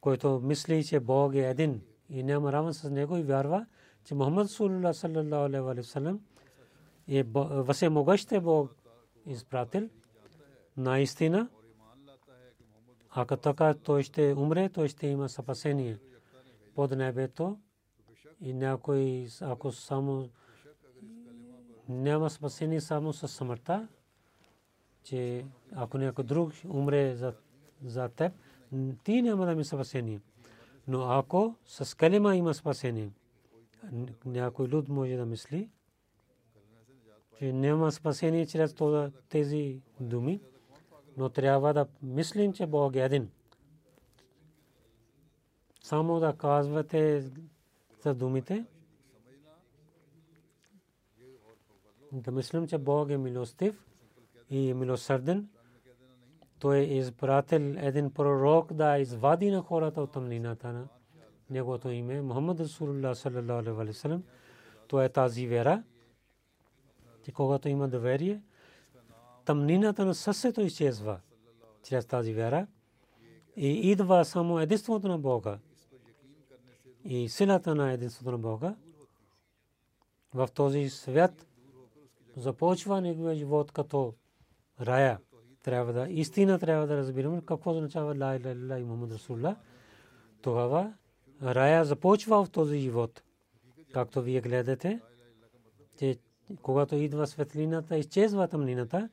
който 0.00 0.40
мисли, 0.40 0.84
че 0.84 1.00
Бог 1.00 1.34
е 1.34 1.38
един 1.38 1.82
и 2.08 2.22
няма 2.22 2.52
равен 2.52 2.74
с 2.74 2.90
него 2.90 3.16
и 3.16 3.22
вярва, 3.22 3.66
че 4.04 4.14
Мухаммад 4.14 4.48
Сулулlah 4.48 4.92
саллаллаху 4.92 5.68
алейхи 5.68 5.80
ва 5.80 5.84
салlam 5.84 6.20
е 7.08 7.24
всемогъщ 7.72 8.32
Бог 8.42 8.76
изпратил 9.26 9.88
наистина. 10.76 11.48
ако 13.19 13.37
така 13.37 13.73
той 13.73 14.03
ще 14.03 14.33
умре, 14.33 14.69
той 14.69 14.87
ще 14.87 15.07
има 15.07 15.29
спасение 15.29 15.97
под 16.75 16.91
небето 16.91 17.57
и 18.41 18.53
някой, 18.53 19.27
ако 19.41 19.71
само 19.71 20.29
няма 21.89 22.29
спасение 22.29 22.81
само 22.81 23.13
с 23.13 23.27
смъртта, 23.27 23.87
че 25.03 25.45
ако 25.71 25.97
някой 25.97 26.23
друг 26.23 26.51
умре 26.69 27.15
за, 27.15 27.33
за 27.85 28.09
теб, 28.09 28.33
ти 29.03 29.21
няма 29.21 29.45
да 29.45 29.55
ми 29.55 29.63
спасение. 29.63 30.21
Но 30.87 31.01
ако 31.01 31.55
с 31.65 31.97
калима 31.97 32.35
има 32.35 32.53
спасение, 32.53 33.09
някой 34.25 34.67
люд 34.67 34.89
може 34.89 35.15
да 35.15 35.25
мисли, 35.25 35.69
че 37.39 37.53
няма 37.53 37.91
спасение 37.91 38.45
чрез 38.45 38.75
тези 39.29 39.81
думи, 39.99 40.41
но 41.17 41.29
трябва 41.29 41.73
да 41.73 41.87
мислим, 42.03 42.53
че 42.53 42.65
Бог 42.65 42.95
е 42.95 42.99
един. 42.99 43.29
Само 45.83 46.19
да 46.19 46.33
казвате 46.37 47.23
за 48.03 48.13
думите, 48.13 48.65
да 52.11 52.31
мислим, 52.31 52.67
че 52.67 52.77
Бог 52.77 53.09
е 53.09 53.17
милостив 53.17 53.85
и 54.49 54.73
милосърден. 54.73 55.49
Той 56.59 56.77
е 56.77 56.97
изпратил 56.97 57.75
един 57.77 58.13
пророк 58.13 58.73
да 58.73 58.97
извади 58.97 59.51
на 59.51 59.61
хората 59.61 60.01
от 60.01 60.11
тъмнината 60.11 60.73
на 60.73 60.87
неговото 61.49 61.89
име. 61.89 62.21
Мухаммад 62.21 62.59
Расулулlah 62.59 63.13
саллалаху 63.13 63.81
тъмнината 69.47 70.05
на 70.05 70.15
сърцето 70.15 70.61
изчезва 70.61 71.19
чрез 71.83 72.05
тази 72.05 72.33
вера 72.33 72.67
и 73.55 73.91
идва 73.91 74.25
само 74.25 74.59
единството 74.59 75.07
на 75.07 75.17
Бога 75.17 75.57
и 77.03 77.29
силата 77.29 77.75
на 77.75 77.91
единството 77.91 78.31
на 78.31 78.37
Бога. 78.37 78.75
В 80.33 80.49
този 80.53 80.89
свят 80.89 81.47
започва 82.35 83.01
неговия 83.01 83.35
живот 83.35 83.71
като 83.71 84.13
рая. 84.81 85.19
Трябва 85.63 85.93
да, 85.93 86.07
истина 86.09 86.59
трябва 86.59 86.87
да 86.87 86.97
разбираме 86.97 87.41
какво 87.45 87.71
означава 87.71 88.15
ла 88.15 88.35
иля 88.35 88.49
иля 88.49 88.79
и 88.79 88.83
Мухаммад 88.83 89.11
Расулла. 89.11 89.55
Тогава 90.41 90.93
рая 91.43 91.85
започва 91.85 92.45
в 92.45 92.49
този 92.49 92.79
живот. 92.79 93.23
Както 93.93 94.21
вие 94.21 94.41
гледате, 94.41 94.99
че 95.99 96.17
когато 96.61 96.95
идва 96.95 97.27
светлината, 97.27 97.97
изчезва 97.97 98.47
тъмнината, 98.47 99.09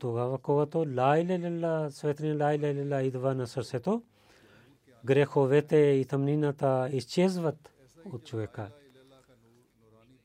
тогава 0.00 0.38
когато 0.38 0.78
ла 0.78 1.18
иля 1.18 1.34
иля 1.34 1.90
светлина 1.90 2.44
ла 2.44 2.54
иля 2.54 2.68
иля 2.68 3.02
идва 3.02 3.34
на 3.34 3.46
сърцето, 3.46 4.02
греховете 5.04 5.76
и 5.76 6.04
тъмнината 6.04 6.88
изчезват 6.92 7.72
от 8.12 8.24
човека. 8.24 8.70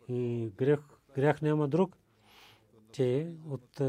И 0.07 0.51
грех, 0.57 0.79
грех 1.15 1.41
няма 1.41 1.67
друг, 1.67 1.97
че 2.91 3.33
от 3.49 3.81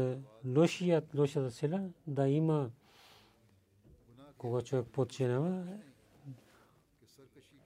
лошият, 0.45 1.15
лошата 1.15 1.51
сила 1.51 1.89
да 2.07 2.27
има 2.27 2.69
кога 4.37 4.61
човек 4.61 4.87
подчинява 4.91 5.67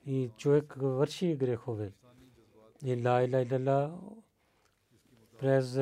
и 0.06 0.30
човек 0.38 0.74
върши 0.78 1.36
грехове. 1.36 1.92
И 2.86 3.04
ла 3.04 3.24
иля 3.24 3.42
иля 3.42 4.00
през 5.40 5.80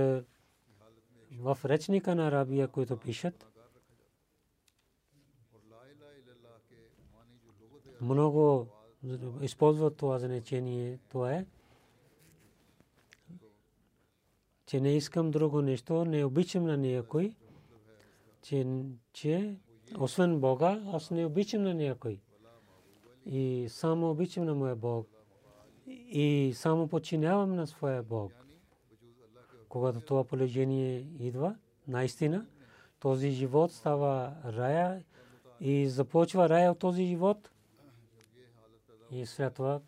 в 1.38 1.58
речника 1.66 2.16
на 2.16 2.28
арабия, 2.28 2.68
които 2.68 2.98
пишат, 2.98 3.46
много 8.02 8.68
използват 9.42 9.98
това 9.98 10.20
значение. 10.20 11.00
Това 11.10 11.34
е, 11.34 11.46
че 14.66 14.80
не 14.80 14.96
искам 14.96 15.32
друго 15.32 15.62
нещо, 15.62 16.06
не 16.06 16.26
обичам 16.26 16.66
на 16.66 16.78
някой, 16.78 17.36
че, 18.42 18.68
че 19.14 19.58
освен 20.00 20.40
Бога, 20.40 20.84
аз 20.94 21.12
не 21.12 21.26
обичам 21.26 21.64
на 21.64 21.74
някой. 21.74 22.22
И 23.26 23.66
само 23.70 24.12
обичам 24.12 24.46
на 24.46 24.56
моя 24.56 24.76
Бог. 24.76 25.08
И 25.88 26.52
само 26.56 26.88
подчинявам 26.88 27.56
на 27.56 27.68
своя 27.68 28.04
Бог. 28.04 28.32
Когато 29.70 30.02
това 30.02 30.24
положение 30.24 31.06
идва, 31.20 31.56
наистина, 31.88 32.46
този 33.00 33.30
живот 33.30 33.72
става 33.72 34.34
рая 34.46 35.04
и 35.62 35.88
започва 35.88 36.50
рая 36.50 36.72
от 36.72 36.80
този 36.80 37.06
живот– 37.06 37.50
и 39.12 39.26
след 39.26 39.54
това 39.54 39.80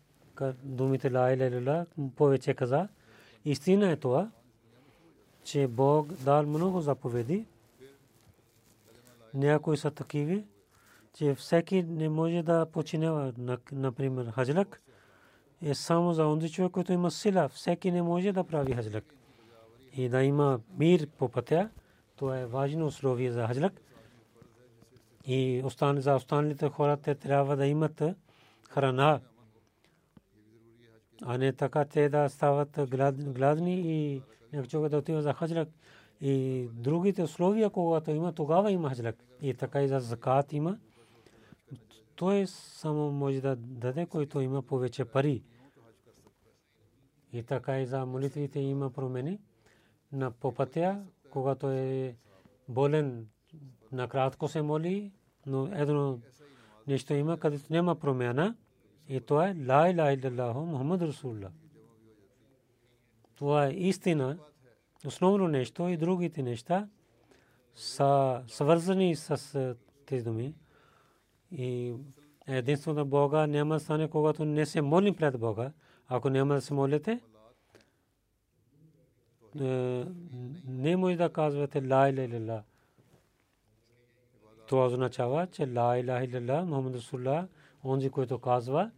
думите 0.62 1.10
ла 1.10 1.32
иля 1.32 1.86
повече 2.16 2.54
каза. 2.54 2.88
Истина 3.44 3.90
е 3.90 3.96
това, 3.96 4.30
че 5.44 5.66
Бог 5.66 6.12
дал 6.12 6.46
много 6.46 6.80
заповеди. 6.80 7.46
Някои 9.34 9.76
са 9.76 9.90
такиви, 9.90 10.44
че 11.14 11.34
всеки 11.34 11.82
не 11.82 12.08
може 12.08 12.42
да 12.42 12.66
починява, 12.66 13.32
например, 13.72 14.26
хаджлак 14.26 14.82
е 15.62 15.74
само 15.74 16.14
за 16.14 16.26
онзи 16.26 16.50
човек, 16.50 16.72
който 16.72 16.92
има 16.92 17.10
сила. 17.10 17.48
Всеки 17.48 17.90
не 17.90 18.02
може 18.02 18.32
да 18.32 18.44
прави 18.44 18.72
хаджлак. 18.72 19.14
И 19.96 20.08
да 20.08 20.22
има 20.22 20.60
мир 20.78 21.06
по 21.18 21.28
пътя, 21.28 21.70
това 22.16 22.38
е 22.38 22.46
важно 22.46 22.86
условие 22.86 23.32
за 23.32 23.46
хаджлак. 23.46 23.72
И 25.24 25.64
за 25.96 26.14
останалите 26.14 26.68
хора 26.68 26.96
те 26.96 27.14
трябва 27.14 27.56
да 27.56 27.66
имат 27.66 28.02
храна. 28.70 29.20
А 31.22 31.38
не 31.38 31.52
така 31.52 31.84
те 31.84 32.08
да 32.08 32.28
стават 32.28 32.80
гладни 33.26 33.80
и 33.80 34.22
някой 34.52 34.88
да 34.88 34.98
отива 34.98 35.22
за 35.22 35.34
хаджлак. 35.34 35.68
И 36.20 36.68
другите 36.72 37.22
условия, 37.22 37.70
когато 37.70 38.10
има, 38.10 38.32
тогава 38.32 38.72
има 38.72 38.88
хаджлак. 38.88 39.24
И 39.40 39.54
така 39.54 39.82
и 39.82 39.88
за 39.88 40.00
закат 40.00 40.52
има. 40.52 40.78
Той 42.16 42.46
само 42.46 43.12
може 43.12 43.40
да 43.40 43.56
даде, 43.56 44.06
който 44.06 44.40
има 44.40 44.62
повече 44.62 45.04
пари. 45.04 45.42
И 47.32 47.42
така 47.42 47.80
и 47.80 47.86
за 47.86 48.06
молитвите 48.06 48.60
има 48.60 48.90
промени. 48.90 49.38
На 50.12 50.30
попътя, 50.30 51.02
когато 51.30 51.70
е 51.70 52.16
болен, 52.68 53.26
накратко 53.92 54.48
се 54.48 54.62
моли, 54.62 55.12
но 55.46 55.66
едно 55.72 56.20
нещо 56.86 57.14
има, 57.14 57.38
където 57.38 57.72
няма 57.72 57.96
промяна. 57.96 58.56
И 59.08 59.20
това 59.20 59.48
е 59.48 59.54
Ла 59.68 59.90
иля 59.90 60.12
Иллаллаху 60.12 60.60
Мухаммад 60.60 61.02
Расулла. 61.02 61.50
Това 63.34 63.66
е 63.66 63.70
истина, 63.70 64.38
основно 65.06 65.48
нещо 65.48 65.88
и 65.88 65.96
другите 65.96 66.42
неща 66.42 66.88
са 67.74 68.42
свързани 68.48 69.16
с 69.16 69.76
тези 70.06 70.24
думи. 70.24 70.54
И 71.50 71.94
единството 72.46 72.98
на 72.98 73.04
Бога 73.04 73.46
няма 73.46 73.80
стане, 73.80 74.08
когато 74.08 74.44
не 74.44 74.66
се 74.66 74.80
молим 74.80 75.14
пред 75.14 75.38
Бога. 75.38 75.72
Ако 76.08 76.30
няма 76.30 76.54
да 76.54 76.60
се 76.60 76.74
молите, 76.74 77.20
не 79.54 80.96
може 80.96 81.16
да 81.16 81.32
казвате 81.32 81.88
Ла 81.88 82.08
иля 82.08 82.22
Иллаллах. 82.22 82.62
Това 84.66 84.86
означава, 84.86 85.46
че 85.46 85.66
Ла 85.66 85.98
иля 85.98 86.24
Иллаллах 86.24 86.66
Мухаммад 86.66 86.94
Расулла 86.94 87.48
онзи, 87.84 88.10
който 88.10 88.38
казва, 88.38 88.90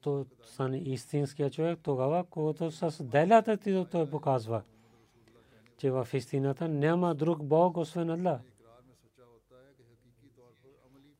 то 0.00 0.26
стане 0.44 0.78
истинския 0.78 1.50
човек, 1.50 1.78
тогава, 1.82 2.24
когато 2.24 2.70
с 2.70 3.04
делята 3.04 3.56
ти 3.56 3.86
той 3.90 4.10
показва, 4.10 4.62
че 5.78 5.90
в 5.90 6.08
истината 6.12 6.68
няма 6.68 7.14
друг 7.14 7.44
Бог, 7.44 7.76
освен 7.76 8.10
Аллах. 8.10 8.40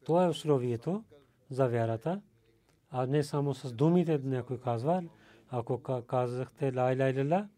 Това 0.04 0.24
е 0.24 0.28
условието 0.28 1.04
за 1.50 1.68
вярата, 1.68 2.20
а 2.90 3.06
не 3.06 3.22
само 3.22 3.54
с 3.54 3.72
думите 3.72 4.18
някой 4.18 4.60
казва. 4.60 5.04
Ако 5.50 5.82
казахте 6.06 6.72
ла 6.76 6.92
иля 6.92 7.08
иля, 7.08 7.48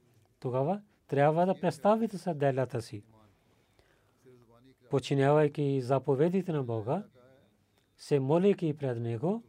тогава 0.40 0.80
трябва 1.08 1.46
да 1.46 1.60
представите 1.60 2.18
с 2.18 2.34
делята 2.34 2.82
си. 2.82 3.02
Починявайки 4.90 5.80
заповедите 5.80 6.52
на 6.52 6.62
Бога, 6.62 7.02
се 7.96 8.20
молейки 8.20 8.76
пред 8.76 9.00
Него 9.00 9.42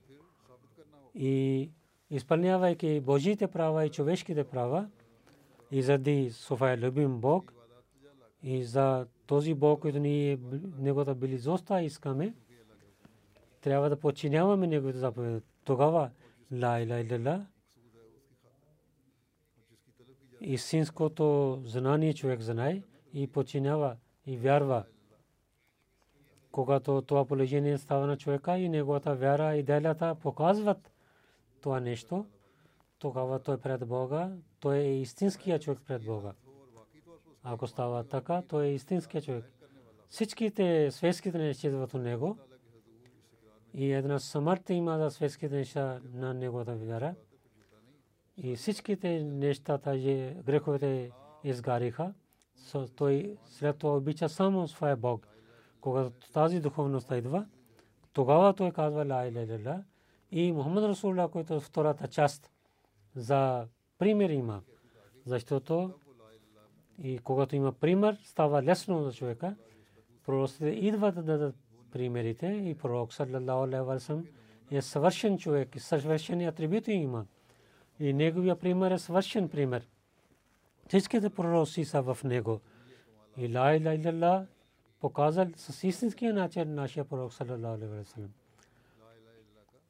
и 1.16 1.70
изпълнявайки 2.10 3.00
Божите 3.00 3.48
права 3.48 3.86
и 3.86 3.90
човешките 3.90 4.44
права 4.44 4.90
и 5.72 5.82
заради 5.82 6.32
Софая 6.32 6.78
любим 6.78 7.20
Бог 7.20 7.54
и 8.44 8.64
за 8.64 9.08
този 9.28 9.54
Бог, 9.54 9.80
който 9.80 10.00
ние 10.00 10.40
Неговата 10.78 11.16
близостта 11.16 11.82
искаме, 11.82 12.34
трябва 13.62 13.90
да 13.90 14.00
подчиняваме 14.00 14.68
Неговите 14.68 15.00
заповеди. 15.00 15.42
Тогава 15.64 16.10
ла 16.52 16.82
иля 16.82 17.00
иля 17.00 17.46
истинското 20.42 21.60
знание 21.66 22.14
човек 22.14 22.42
знае 22.42 22.84
и 23.14 23.28
подчинява 23.28 23.96
и 24.26 24.38
вярва 24.38 24.84
когато 26.52 27.02
това 27.02 27.26
положение 27.26 27.78
става 27.78 28.08
на 28.08 28.18
човека 28.18 28.58
и 28.58 28.70
неговата 28.70 29.16
вяра 29.16 29.56
и 29.56 29.64
делята 29.64 30.16
показват 30.16 30.92
това 31.62 31.80
нещо, 31.80 32.26
тогава 33.00 33.40
той 33.40 33.58
пред 33.58 33.88
Бога, 33.88 34.32
той 34.60 34.78
е 34.78 35.02
истинския 35.02 35.60
човек 35.60 35.80
пред 35.88 36.06
Бога. 36.06 36.34
Ако 37.44 37.68
става 37.68 38.04
така, 38.04 38.42
той 38.42 38.66
е 38.66 38.74
истинския 38.74 39.22
човек. 39.22 39.46
Всичките 40.10 40.92
светските 40.92 41.38
неща 41.38 41.68
идват 41.68 41.94
от 41.94 42.02
него 42.02 42.38
и 43.74 43.92
една 43.92 44.20
смърт 44.20 44.70
има 44.70 44.98
за 44.98 45.12
светските 45.12 45.56
неща 45.56 46.02
на 46.14 46.34
неговата 46.34 46.76
вяра. 46.76 47.16
И 48.44 48.56
всичките 48.56 49.24
нещата, 49.24 49.98
греховете 50.46 51.12
изгариха. 51.44 52.14
Той 52.96 53.38
след 53.46 53.78
това 53.78 53.98
обича 53.98 54.30
само 54.30 54.68
своя 54.68 54.98
Бог. 54.98 55.28
Когато 55.82 56.32
тази 56.32 56.60
духовност 56.60 57.12
идва, 57.12 57.46
тогава 58.14 58.54
той 58.54 58.72
казва 58.72 59.06
ла 59.06 59.28
иля 59.28 59.84
и 60.32 60.52
Мухаммад 60.52 60.84
Расулла, 60.84 61.32
който 61.32 61.54
е 61.54 61.60
втората 61.60 62.08
част 62.08 62.52
за 63.16 63.68
пример 63.98 64.30
има. 64.30 64.62
Защото 65.26 65.94
и 67.04 67.18
когато 67.18 67.56
има 67.56 67.72
пример, 67.72 68.18
става 68.24 68.64
лесно 68.64 69.04
за 69.04 69.14
човека. 69.14 69.56
Пророците 70.26 70.68
идват 70.68 71.16
да 71.16 71.24
дадат 71.24 71.56
примерите 71.92 72.48
и 72.48 72.76
пророк 72.76 73.14
саллалаху 73.14 73.64
алейхи 73.64 73.86
ва 73.86 74.00
салlam 74.00 74.26
е 74.72 74.82
съвършен 74.82 75.38
човек 75.38 75.76
и 75.76 75.80
съвършени 75.80 76.46
атрибути 76.46 76.92
има. 76.92 77.26
И 78.00 78.14
неговия 78.14 78.56
пример 78.56 78.92
е 78.92 78.98
съвършен 78.98 79.50
пример. 79.50 79.88
Всичките 80.88 81.30
пророци 81.30 81.86
са 81.86 82.02
в 82.02 82.18
него. 82.24 82.60
И 83.38 83.58
ла 83.58 83.76
иля 83.76 83.98
илlallah 83.98 84.46
показал 85.00 85.48
с 85.56 85.84
истинския 85.84 86.34
начин 86.34 86.76
нашия 86.76 87.06
пророк 87.06 87.34
саллалаху 87.34 87.74
алейхи 87.74 87.94
ва 87.94 88.04
салlam. 88.04 88.30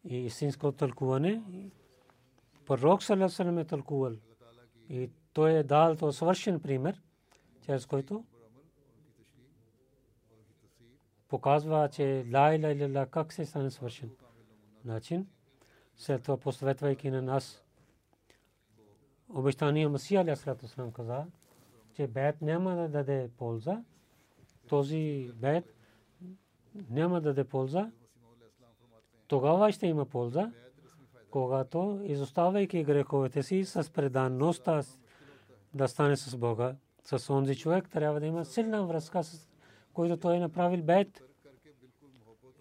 И 0.06 0.26
истинско 0.26 0.72
тълкуване 0.72 1.42
пророк 2.66 3.04
саллалаху 3.04 3.42
алейхи 3.42 3.56
ва 3.56 3.62
е 3.62 3.66
тълкувал. 3.66 4.16
И 4.90 5.10
той 5.34 5.52
е 5.52 5.64
дал 5.64 5.96
то 5.96 6.12
съвършен 6.12 6.60
пример, 6.60 7.02
чрез 7.66 7.86
който 7.86 8.24
показва, 11.28 11.90
че 11.92 12.26
ла 12.34 12.56
иля 12.56 12.72
иля 12.72 13.08
как 13.12 13.34
се 13.34 13.46
стане 13.46 13.72
свършен 13.72 14.10
начин. 14.86 15.28
След 15.98 16.22
това 16.24 16.38
посветвайки 16.38 17.12
на 17.12 17.22
нас 17.22 17.64
обещания 19.30 19.90
Масия 19.90 20.22
Алясалату 20.22 20.92
каза, 20.94 21.26
че 21.94 22.08
бед 22.08 22.42
няма 22.42 22.76
да 22.76 22.90
даде 22.90 23.30
полза. 23.38 23.84
Този 24.68 25.32
бед 25.36 25.76
няма 26.90 27.22
да 27.22 27.30
даде 27.30 27.44
полза. 27.44 27.92
Тогава 29.28 29.72
ще 29.72 29.88
има 29.88 30.06
полза, 30.06 30.52
когато 31.32 32.02
изоставяйки 32.04 32.84
греховете 32.84 33.44
си 33.44 33.66
с 33.66 33.94
преданността 33.94 34.82
да 35.74 35.88
стане 35.88 36.18
с 36.18 36.38
Бога. 36.38 36.76
С 37.04 37.34
онзи 37.34 37.56
човек 37.56 37.90
трябва 37.90 38.20
да 38.20 38.26
има 38.26 38.46
силна 38.46 38.86
връзка, 38.86 39.24
с 39.24 39.50
който 39.94 40.18
той 40.18 40.36
е 40.36 40.40
направил 40.40 40.84
бед 40.84 41.24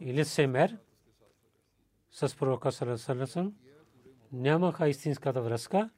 или 0.01 0.25
семер 0.25 0.79
с 2.11 2.37
пророка 2.37 2.73
Салесалесън. 2.73 3.55
Нямаха 4.33 4.89
истинската 4.89 5.43
връзка. 5.43 5.91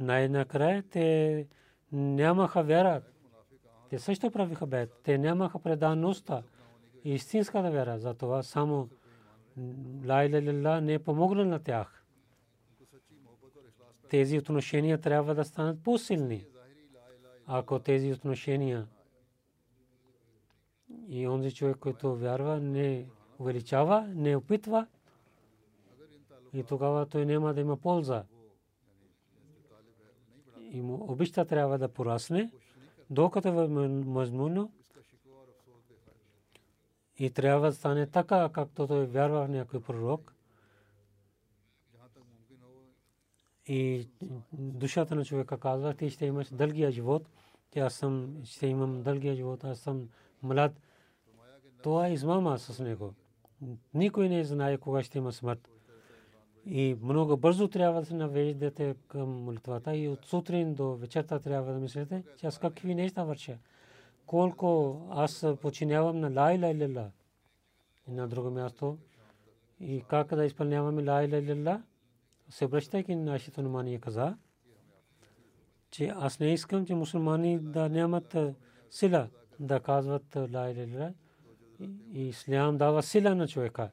Най-накрая 0.00 0.82
те 0.82 1.46
нямаха 1.92 2.62
вяра. 2.62 3.02
Те 3.90 3.98
също 3.98 4.30
правиха 4.30 4.66
бед. 4.66 5.00
Те 5.02 5.18
нямаха 5.18 5.58
преданността 5.58 6.42
истинската 7.04 7.70
вяра. 7.70 7.98
Затова 7.98 8.42
само 8.42 8.88
Лайла 10.06 10.80
не 10.80 10.94
е 10.94 10.98
помогна 10.98 11.44
на 11.44 11.58
тях. 11.58 12.04
Тези 14.08 14.38
отношения 14.38 15.00
трябва 15.00 15.34
да 15.34 15.44
станат 15.44 15.82
по-силни. 15.82 16.44
Ако 17.46 17.78
тези 17.78 18.12
отношения 18.12 18.86
и 21.08 21.28
онзи 21.28 21.54
човек, 21.54 21.76
който 21.76 22.16
вярва, 22.16 22.60
не 22.60 23.06
увеличава, 23.38 24.00
не 24.14 24.36
опитва, 24.36 24.86
и 26.52 26.64
тогава 26.64 27.06
той 27.06 27.26
няма 27.26 27.54
да 27.54 27.60
има 27.60 27.76
полза. 27.76 28.24
И 30.70 30.82
му 30.82 31.12
обичта 31.12 31.44
трябва 31.44 31.78
да 31.78 31.88
порасне, 31.88 32.50
докато 33.10 33.48
е 33.48 33.50
възможно 33.50 34.72
и 37.18 37.30
трябва 37.30 37.66
да 37.66 37.72
стане 37.72 38.06
така, 38.06 38.48
както 38.52 38.86
той 38.86 39.06
вярва 39.06 39.46
в 39.46 39.48
някой 39.48 39.82
пророк. 39.82 40.32
И 43.66 44.08
душата 44.52 45.14
на 45.14 45.24
човека 45.24 45.58
казва, 45.58 45.94
ти 45.94 46.10
ще 46.10 46.26
имаш 46.26 46.48
дългия 46.48 46.90
живот, 46.90 47.28
че 47.72 47.80
аз 47.80 47.94
съм, 47.94 48.36
ще 48.44 48.66
имам 48.66 49.02
дългия 49.02 49.34
живот, 49.34 49.64
аз 49.64 49.78
съм 49.78 50.08
млад. 50.42 50.80
Това 51.82 52.06
е 52.06 52.12
измама 52.12 52.58
с 52.58 52.82
него. 52.82 53.14
Никой 53.94 54.28
не 54.28 54.44
знае 54.44 54.78
кога 54.78 55.02
ще 55.02 55.18
има 55.18 55.32
смърт. 55.32 55.75
И 56.66 56.96
много 57.02 57.36
бързо 57.36 57.68
трябва 57.68 58.00
да 58.00 58.06
се 58.06 58.14
навеждате 58.14 58.94
към 59.08 59.28
молитвата 59.28 59.96
и 59.96 60.08
от 60.08 60.24
сутрин 60.24 60.74
до 60.74 60.96
вечерта 60.96 61.38
трябва 61.38 61.72
да 61.72 61.78
мислите, 61.78 62.22
че 62.36 62.46
аз 62.46 62.58
какви 62.58 62.94
неща 62.94 63.24
върша. 63.24 63.58
Колко 64.26 65.00
аз 65.10 65.46
починявам 65.62 66.20
на 66.20 66.30
ла 66.30 66.54
иля 66.54 66.68
илля 66.68 67.10
и 68.08 68.12
на 68.12 68.28
друго 68.28 68.50
място. 68.50 68.98
И 69.80 70.04
как 70.08 70.34
да 70.34 70.44
изпълняваме 70.44 71.02
ла 71.02 71.24
иля 71.24 71.36
илля 71.36 71.82
се 72.48 72.64
обръщайки 72.64 73.14
на 73.14 73.24
нашето 73.24 73.60
внимание 73.60 73.98
каза, 73.98 74.36
че 75.90 76.12
аз 76.16 76.40
не 76.40 76.52
искам, 76.52 76.86
че 76.86 76.94
мусулмани 76.94 77.58
да 77.58 77.88
нямат 77.88 78.36
сила 78.90 79.28
да 79.60 79.80
казват 79.80 80.36
ла 80.36 80.70
иля 80.70 80.82
илля 80.82 81.12
и 82.12 82.28
ислям 82.28 82.78
дава 82.78 83.02
сила 83.02 83.34
на 83.34 83.48
човека 83.48 83.90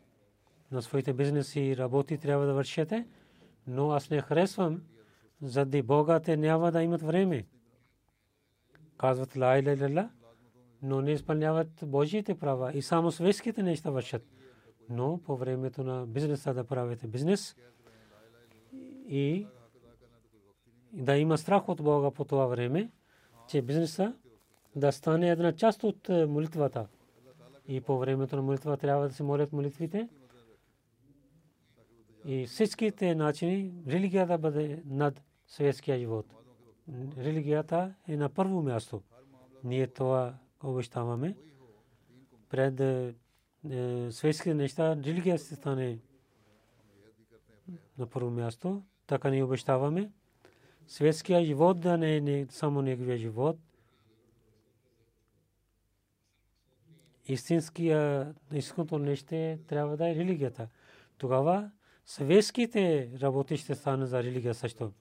на 0.73 0.81
своите 0.81 1.13
бизнеси 1.13 1.77
работи 1.77 2.17
трябва 2.17 2.45
да 2.45 2.53
вършите, 2.53 3.07
но 3.67 3.91
аз 3.91 4.09
не 4.09 4.21
харесвам, 4.21 4.81
заради 5.41 5.81
Бога 5.81 6.19
те 6.19 6.37
няма 6.37 6.71
да 6.71 6.83
имат 6.83 7.01
време. 7.01 7.45
Казват 8.97 9.35
ла 9.35 9.59
иля, 9.59 10.09
но 10.81 11.01
не 11.01 11.11
изпълняват 11.11 11.69
Божиите 11.83 12.35
права 12.35 12.73
и 12.73 12.81
само 12.81 13.11
светските 13.11 13.63
неща 13.63 13.89
вършат. 13.89 14.25
Но 14.89 15.19
по 15.25 15.37
времето 15.37 15.83
на 15.83 16.05
бизнеса 16.05 16.53
да 16.53 16.63
правите 16.63 17.07
бизнес 17.07 17.55
и 19.07 19.47
да 20.93 21.17
има 21.17 21.37
страх 21.37 21.69
от 21.69 21.83
Бога 21.83 22.11
по 22.11 22.25
това 22.25 22.45
време, 22.45 22.91
че 23.47 23.61
бизнеса 23.61 24.13
да 24.75 24.91
стане 24.91 25.29
една 25.29 25.53
част 25.53 25.83
от 25.83 26.09
молитвата. 26.09 26.87
И 27.67 27.81
по 27.81 27.97
времето 27.97 28.35
на 28.35 28.41
молитва 28.41 28.77
трябва 28.77 29.07
да 29.07 29.13
се 29.13 29.23
молят 29.23 29.53
молитвите. 29.53 30.09
И 32.25 32.45
всичките 32.45 33.15
начини 33.15 33.73
религията 33.87 34.27
да 34.27 34.37
бъде 34.37 34.83
над 34.85 35.21
светския 35.47 35.99
живот. 35.99 36.25
Религията 37.17 37.93
е 38.07 38.17
на 38.17 38.29
първо 38.29 38.61
място. 38.61 39.01
Ние 39.63 39.87
това 39.87 40.37
обещаваме. 40.63 41.35
Пред 42.49 42.79
е, 42.79 43.13
светските 44.11 44.53
неща 44.53 44.95
религия 44.95 45.37
ще 45.37 45.55
стане 45.55 45.99
на 47.97 48.07
първо 48.07 48.31
място. 48.31 48.83
Така 49.07 49.29
ни 49.29 49.43
обещаваме. 49.43 50.11
Светския 50.87 51.45
живот 51.45 51.79
да 51.79 51.97
не 51.97 52.39
е 52.39 52.45
само 52.49 52.81
неговия 52.81 53.17
живот. 53.17 53.57
Истинското 57.25 58.99
нещо 58.99 59.57
трябва 59.67 59.97
да 59.97 60.09
е 60.09 60.15
религията. 60.15 60.67
Тогава 61.17 61.71
светските 62.05 63.11
работи 63.21 63.57
ще 63.57 63.75
станат 63.75 64.09
за 64.09 64.23
религия 64.23 64.53
също. 64.53 64.91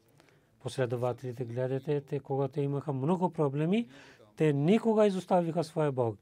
Последователите 0.61 1.45
гледате, 1.45 2.01
те 2.01 2.21
когато 2.21 2.61
имаха 2.61 2.93
много 2.93 3.31
проблеми, 3.31 3.89
те 4.37 4.53
никога 4.53 5.07
изоставиха 5.07 5.65
своя 5.65 5.93
Бог. 5.93 6.19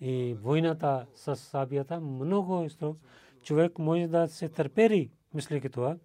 И 0.00 0.36
войната 0.40 1.06
с 1.14 1.36
Сабията 1.36 2.00
много 2.00 2.70
строг. 2.70 2.98
Човек 3.42 3.78
може 3.78 4.06
да 4.06 4.28
се 4.28 4.48
търпери, 4.48 5.10
мислейки 5.34 5.68
това. 5.68 5.96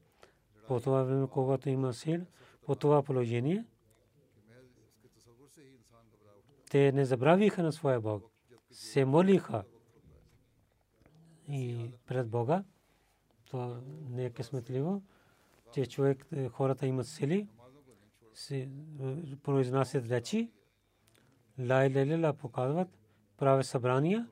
По 0.67 0.79
това 0.79 1.03
време, 1.03 1.27
когато 1.27 1.69
има 1.69 1.93
сил, 1.93 2.21
по 2.65 2.75
това 2.75 3.03
положение, 3.03 3.65
те 6.69 6.91
не 6.91 7.05
забравиха 7.05 7.63
на 7.63 7.71
своя 7.71 8.01
Бог. 8.01 8.23
Се 8.71 9.05
молиха 9.05 9.63
и 11.49 11.91
пред 12.07 12.29
Бога. 12.29 12.63
Това 13.55 13.79
не 14.09 14.25
е 14.25 14.29
късметливо, 14.29 15.01
че 15.73 15.85
човек, 15.85 16.27
е, 16.31 16.49
хората 16.49 16.87
имат 16.87 17.07
сили, 17.07 17.47
се 18.33 18.57
е, 18.57 18.67
произнасят 19.43 20.05
речи, 20.05 20.51
ла 21.59 21.85
иля 21.85 22.33
показват, 22.33 22.87
правят 23.37 23.65
събрания, 23.65 24.27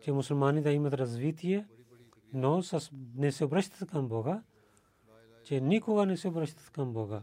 че 0.00 0.12
мусулмани 0.12 0.62
да 0.62 0.70
имат 0.70 0.94
развитие, 0.94 1.66
но 2.32 2.62
с, 2.62 2.90
не 3.16 3.32
се 3.32 3.44
обръщат 3.44 3.90
към 3.90 4.08
Бога. 4.08 4.42
Че 5.44 5.60
никога 5.60 6.06
не 6.06 6.16
се 6.16 6.28
обръщат 6.28 6.70
към 6.70 6.92
Бога. 6.92 7.22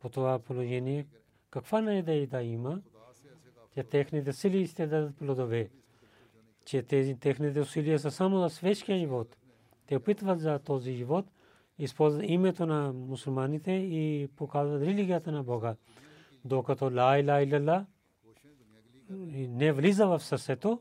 По 0.00 0.08
това 0.08 0.38
положение, 0.38 1.06
каква 1.50 1.80
найде 1.80 2.26
да 2.26 2.42
има, 2.42 2.82
че 3.74 3.82
техните 3.82 4.32
сили 4.32 4.66
ще 4.66 4.86
дадат 4.86 5.16
плодове, 5.16 5.70
че 6.64 6.82
тези 6.82 7.14
техните 7.14 7.60
усилия 7.60 7.98
са 7.98 8.10
само 8.10 8.40
за 8.40 8.50
светския 8.50 8.98
живот. 8.98 9.36
Те 9.86 9.96
опитват 9.96 10.40
за 10.40 10.58
този 10.58 10.92
живот, 10.92 11.26
използват 11.78 12.24
името 12.28 12.66
на 12.66 12.92
мусулманите 12.92 13.72
и 13.72 14.28
показват 14.36 14.82
религията 14.82 15.32
на 15.32 15.42
Бога. 15.42 15.76
Докато 16.44 16.84
ла 16.94 17.18
иля 17.18 17.42
иля 17.42 17.86
не 19.30 19.72
влиза 19.72 20.06
в 20.06 20.20
сърцето 20.20 20.80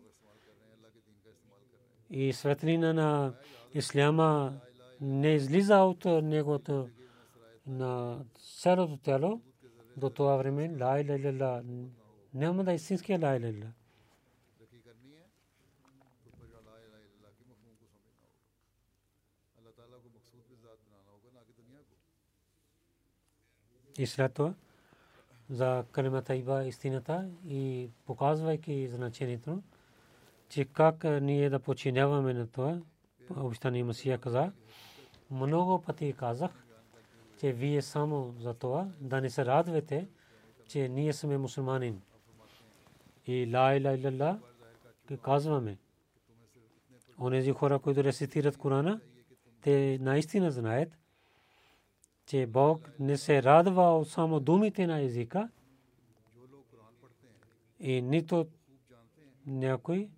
и 2.10 2.34
светлина 2.34 2.94
на 2.94 3.34
исляма 3.74 4.60
не 5.02 5.34
излиза 5.34 5.78
от 5.78 6.06
неговото 6.06 6.88
на 7.68 8.20
цялото 8.62 8.98
тяло, 8.98 9.42
до 9.98 10.10
това 10.10 10.36
време 10.36 10.78
ла 10.82 11.02
иля 11.02 11.64
няма 12.34 12.64
да 12.64 12.72
е 12.72 12.76
истинския 12.76 13.20
ла 13.20 13.36
иля 13.36 13.72
И 23.98 24.08
след 24.08 24.34
това 24.34 24.54
за 25.50 25.84
калимата 25.92 26.36
Иба 26.36 26.64
истината 26.64 27.30
и 27.48 27.90
показвайки 28.06 28.88
значението, 28.88 29.62
че 30.50 30.66
как 30.66 31.04
ние 31.04 31.50
да 31.50 31.60
починяваме 31.60 32.34
на 32.34 32.48
това, 32.48 32.80
обещание 33.38 33.84
Масия 33.84 34.18
каза, 34.18 34.52
много 35.32 35.82
пъти 35.82 36.14
казах, 36.14 36.52
че 37.40 37.54
вие 37.54 37.82
само 37.82 38.36
за 38.40 38.54
това 38.54 38.88
да 39.00 39.22
не 39.22 39.30
се 39.30 39.46
радвате, 39.46 40.08
че 40.68 40.90
ние 40.90 41.14
сме 41.14 41.38
мусулманин. 41.38 42.02
И 43.28 43.52
ла 43.54 43.76
иля 43.76 43.98
илlallah 43.98 44.40
казваме. 45.22 45.78
Онези 47.20 47.52
хора, 47.52 47.80
които 47.80 48.04
рецитират 48.04 48.58
Корана, 48.58 49.00
те 49.62 49.98
наистина 50.02 50.52
знаят, 50.52 50.98
че 52.26 52.46
Бог 52.46 52.90
не 53.00 53.18
се 53.18 53.44
радва 53.44 54.06
само 54.06 54.40
думите 54.40 54.88
на 54.88 55.02
езика 55.02 55.50
и 57.80 58.02
нито 58.02 58.48
някой 59.48 60.10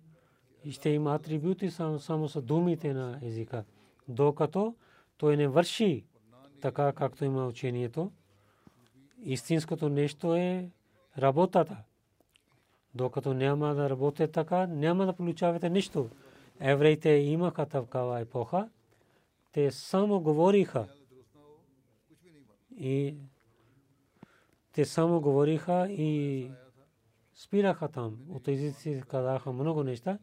ще 0.70 0.90
има 0.90 1.14
атрибути 1.14 1.70
само, 1.70 1.98
само 1.98 2.28
с 2.28 2.42
думите 2.42 2.94
на 2.94 3.18
езика. 3.22 3.64
Докато 4.08 4.74
той 5.16 5.36
не 5.36 5.48
върши 5.48 6.04
така, 6.60 6.92
както 6.92 7.24
има 7.24 7.46
учението, 7.46 8.12
истинското 9.22 9.88
нещо 9.88 10.34
е 10.34 10.70
работата. 11.18 11.76
Докато 12.94 13.34
няма 13.34 13.74
да 13.74 13.90
работите 13.90 14.32
така, 14.32 14.66
няма 14.66 15.06
да 15.06 15.12
получавате 15.12 15.70
нищо. 15.70 16.10
Евреите 16.60 17.10
имаха 17.10 17.66
такава 17.66 18.20
епоха. 18.20 18.68
Те 19.52 19.70
само 19.70 20.20
говориха 20.20 20.86
и 22.78 23.16
те 24.72 24.84
само 24.84 25.20
говориха 25.20 25.86
и 25.90 26.50
спираха 27.34 27.88
там. 27.88 28.18
От 28.30 28.48
езици 28.48 29.02
казаха 29.08 29.52
много 29.52 29.84
неща, 29.84 30.18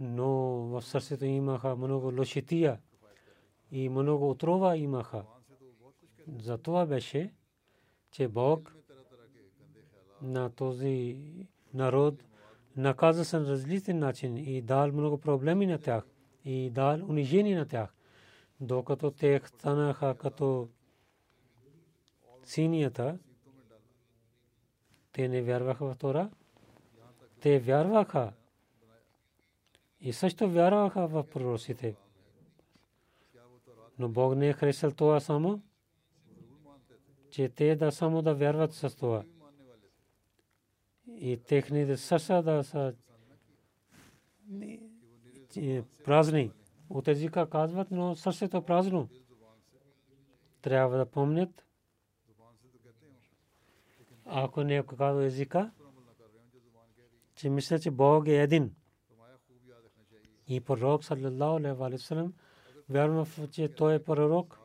но 0.00 0.30
в 0.66 0.82
сърцето 0.82 1.24
имаха 1.24 1.76
много 1.76 2.12
лошития 2.18 2.80
и 3.70 3.88
много 3.88 4.30
отрова 4.30 4.76
имаха. 4.76 5.24
За 6.38 6.58
това 6.58 6.86
беше, 6.86 7.32
че 8.10 8.28
Бог 8.28 8.74
на 10.22 10.50
този 10.50 11.18
народ 11.74 12.24
наказа 12.76 13.24
се 13.24 13.38
на 13.38 13.46
различен 13.46 13.98
начин 13.98 14.36
и 14.36 14.62
дал 14.62 14.92
много 14.92 15.18
проблеми 15.18 15.66
на 15.66 15.78
тях 15.78 16.04
и 16.44 16.70
дал 16.70 17.00
унижение 17.08 17.56
на 17.56 17.66
тях, 17.66 17.94
докато 18.60 19.10
те 19.10 19.40
станаха 19.46 20.14
като 20.14 20.68
синията, 22.44 23.18
те 25.12 25.28
не 25.28 25.42
вярваха 25.42 25.84
в 25.86 25.96
Тора, 25.96 26.30
те 27.40 27.58
вярваха 27.58 28.32
и 30.00 30.12
също 30.12 30.50
вярваха 30.50 31.06
в 31.06 31.24
пророците. 31.30 31.96
Но 33.98 34.08
Бог 34.08 34.36
не 34.36 34.48
е 34.48 34.52
харесал 34.52 34.90
това 34.90 35.20
само, 35.20 35.62
че 37.30 37.48
те 37.48 37.76
да 37.76 37.92
само 37.92 38.22
да 38.22 38.34
вярват 38.34 38.72
с 38.72 38.96
това. 38.96 39.24
И 41.08 41.36
техните 41.36 41.96
сърца 41.96 42.42
да 42.42 42.64
са 42.64 42.94
празни. 46.04 46.52
От 46.90 47.08
езика 47.08 47.50
казват, 47.50 47.90
но 47.90 48.14
сърцето 48.14 48.56
е 48.56 48.64
празно. 48.64 49.08
Трябва 50.62 50.98
да 50.98 51.06
помнят, 51.06 51.63
ако 54.26 54.64
не 54.64 54.82
казва 54.82 55.24
езика, 55.24 55.70
че 57.34 57.50
мисля, 57.50 57.78
че 57.78 57.90
Бог 57.90 58.28
е 58.28 58.42
един. 58.42 58.74
И 60.48 60.60
пророк, 60.60 61.04
саллаллаху 61.04 61.84
алейхи 61.84 61.96
ва 61.96 61.98
салlam, 61.98 62.32
вярва, 62.88 63.26
че 63.50 63.68
той 63.68 63.94
е 63.94 64.04
пророк. 64.04 64.60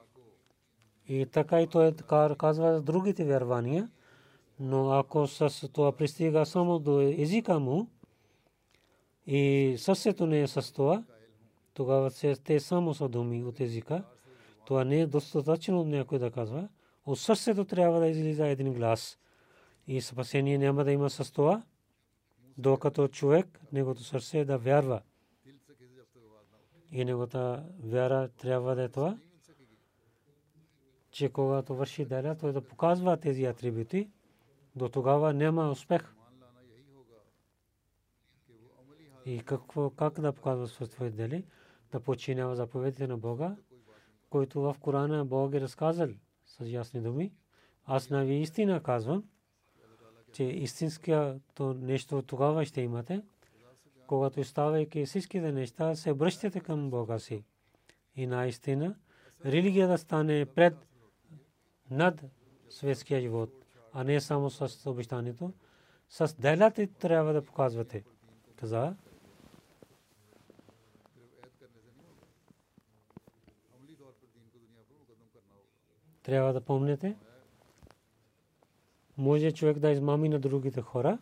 И 1.07 1.25
така 1.25 1.61
и 1.61 1.67
той 1.67 1.93
казва 2.37 2.81
другите 2.81 3.25
вярвания. 3.25 3.89
Но 4.59 4.91
ако 4.91 5.27
с 5.27 5.69
това 5.73 5.91
пристига 5.91 6.45
само 6.45 6.79
до 6.79 7.01
езика 7.01 7.59
му 7.59 7.87
и 9.27 9.75
сърцето 9.77 10.27
не 10.27 10.41
е 10.41 10.47
с 10.47 10.73
това, 10.73 11.03
тогава 11.73 12.11
те 12.43 12.59
само 12.59 12.93
са 12.93 13.09
думи 13.09 13.43
от 13.43 13.59
езика. 13.59 14.03
Това 14.65 14.83
не 14.83 14.99
е 14.99 15.07
достатъчно 15.07 15.83
някой 15.83 16.19
да 16.19 16.31
казва. 16.31 16.69
От 17.05 17.19
сърцето 17.19 17.65
трябва 17.65 17.99
да 17.99 18.07
излиза 18.07 18.47
един 18.47 18.73
глас 18.73 19.19
и 19.89 20.01
спасение 20.01 20.57
няма 20.57 20.83
да 20.83 20.91
има 20.91 21.09
с 21.09 21.31
това, 21.33 21.63
докато 22.57 23.07
човек, 23.07 23.59
неговото 23.71 24.03
сърце 24.03 24.45
да 24.45 24.57
вярва. 24.57 25.01
И 26.91 27.05
неговата 27.05 27.65
вяра 27.83 28.29
трябва 28.37 28.75
да 28.75 28.83
е 28.83 28.89
това, 28.89 29.17
че 31.11 31.29
когато 31.29 31.75
върши 31.75 32.05
деля, 32.05 32.37
той 32.39 32.53
да 32.53 32.61
показва 32.61 33.17
тези 33.17 33.45
атрибути, 33.45 34.09
до 34.75 34.89
тогава 34.89 35.33
няма 35.33 35.71
успех. 35.71 36.15
И 39.25 39.39
какво, 39.39 39.89
как 39.89 40.19
да 40.21 40.33
показва 40.33 40.67
своите 40.67 41.09
дели, 41.09 41.45
да 41.91 41.99
починява 41.99 42.55
заповедите 42.55 43.07
на 43.07 43.17
Бога, 43.17 43.55
който 44.29 44.61
в 44.61 44.75
Корана 44.79 45.25
Бог 45.25 45.53
е 45.53 45.61
разказал 45.61 46.09
с 46.45 46.65
ясни 46.65 47.01
думи. 47.01 47.33
Аз 47.85 48.09
на 48.09 48.25
ви 48.25 48.33
истина 48.33 48.83
казвам, 48.83 49.23
че 50.33 50.43
истинското 50.43 51.73
нещо 51.73 52.21
тогава 52.21 52.65
ще 52.65 52.81
имате, 52.81 53.21
когато 54.07 54.43
ставайки 54.43 55.05
всичките 55.05 55.51
неща, 55.51 55.95
се 55.95 56.11
обръщате 56.11 56.59
към 56.59 56.89
Бога 56.89 57.19
си. 57.19 57.43
И 58.15 58.27
наистина, 58.27 58.95
религията 59.45 59.97
стане 59.97 60.45
пред 60.45 60.73
над 61.91 62.21
светския 62.69 63.21
живот, 63.21 63.49
а 63.93 64.03
не 64.03 64.21
само 64.21 64.49
с 64.49 64.89
обещанието. 64.89 65.53
С 66.09 66.35
делата 66.39 66.87
трябва 66.87 67.33
да 67.33 67.41
показвате. 67.41 68.03
Каза, 68.55 68.95
трябва 76.23 76.53
да 76.53 76.61
помните, 76.61 77.15
може 79.19 79.51
човек 79.51 79.79
да 79.79 79.91
измами 79.91 80.29
на 80.29 80.39
другите 80.39 80.81
хора. 80.81 81.17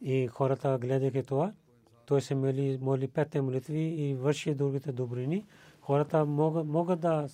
И 0.00 0.26
хората 0.26 0.78
гледайки 0.78 1.22
това, 1.22 1.52
той 2.06 2.20
се 2.20 2.34
моли, 2.34 2.78
моли 2.80 3.08
петте 3.08 3.40
молитви 3.40 3.80
и 3.80 4.14
върши 4.14 4.54
другите 4.54 4.92
добрини. 4.92 5.46
Хората 5.80 6.24
могат, 6.24 6.66
могат 6.66 7.00
да 7.00 7.28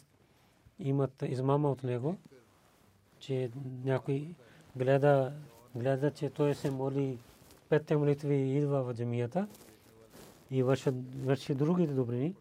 имат 0.78 1.22
измама 1.22 1.70
от 1.70 1.82
него, 1.82 2.16
че 3.18 3.50
някой 3.84 4.34
гледа, 4.76 5.32
гледа, 5.74 6.10
че 6.10 6.30
той 6.30 6.54
се 6.54 6.70
моли 6.70 7.18
петте 7.68 7.96
молитви 7.96 8.34
и 8.34 8.58
идва 8.58 8.82
в 8.82 8.94
джамията 8.94 9.48
и 10.50 10.62
върши, 10.62 10.90
върши 11.24 11.54
другите 11.54 11.92
добрини. 11.92 12.34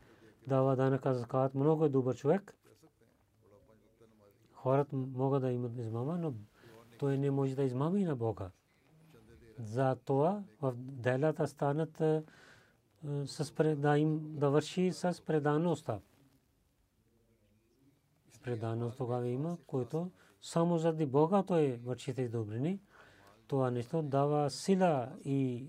Дава 0.48 0.76
данъка 0.76 1.14
закат. 1.14 1.56
Много 1.56 1.86
е 1.86 1.90
добър 1.90 2.16
човек 2.16 2.56
хората 4.62 4.96
могат 4.96 5.42
да 5.42 5.52
имат 5.52 5.78
измама, 5.78 6.18
но 6.18 6.34
той 7.00 7.18
не 7.18 7.32
може 7.32 7.56
да 7.56 7.64
измами 7.64 8.04
на 8.04 8.16
Бога. 8.16 8.52
За 9.60 9.96
това 10.06 10.44
в 10.62 10.74
делата 10.78 11.48
станат 11.48 12.02
с 13.26 13.54
да 13.76 13.98
им 13.98 14.40
да 14.40 14.50
върши 14.50 14.92
с 14.94 15.24
предаността. 15.26 16.00
Преданост 18.44 18.98
тогава 18.98 19.28
има, 19.28 19.58
който 19.68 20.12
само 20.42 20.78
заради 20.78 21.06
Бога 21.06 21.44
той 21.44 21.80
върши 21.84 22.14
тези 22.14 22.30
добрини. 22.30 22.80
Това 23.48 23.72
нещо 23.72 24.02
дава 24.02 24.50
сила 24.50 25.10
и 25.26 25.68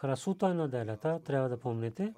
красота 0.00 0.54
на 0.54 0.68
делата. 0.68 1.20
Трябва 1.24 1.48
да 1.48 1.58
помните 1.60 2.14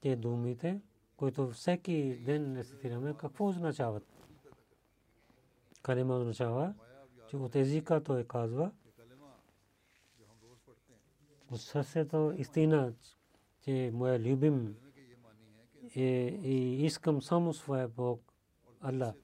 те 0.00 0.16
думите, 0.16 0.80
които 1.16 1.50
всеки 1.50 2.22
ден 2.24 2.52
не 2.52 2.64
цитираме, 2.64 3.14
какво 3.14 3.46
означават. 3.46 4.13
Калима 5.84 6.16
означава, 6.16 6.74
че 7.28 7.36
от 7.36 7.56
езика 7.56 8.02
той 8.02 8.24
казва, 8.24 8.70
от 11.50 11.60
сърцето 11.60 12.34
истина, 12.36 12.94
че 13.60 13.90
моя 13.94 14.20
любим 14.20 14.76
е, 15.96 16.02
и 16.42 16.84
искам 16.84 17.22
само 17.22 17.54
своя 17.54 17.88
Бог, 17.88 18.32
Аллах. 18.80 19.14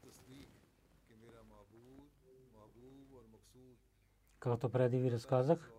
Както 4.39 4.71
преди 4.71 4.99
ви 4.99 5.11
разказах, 5.11 5.73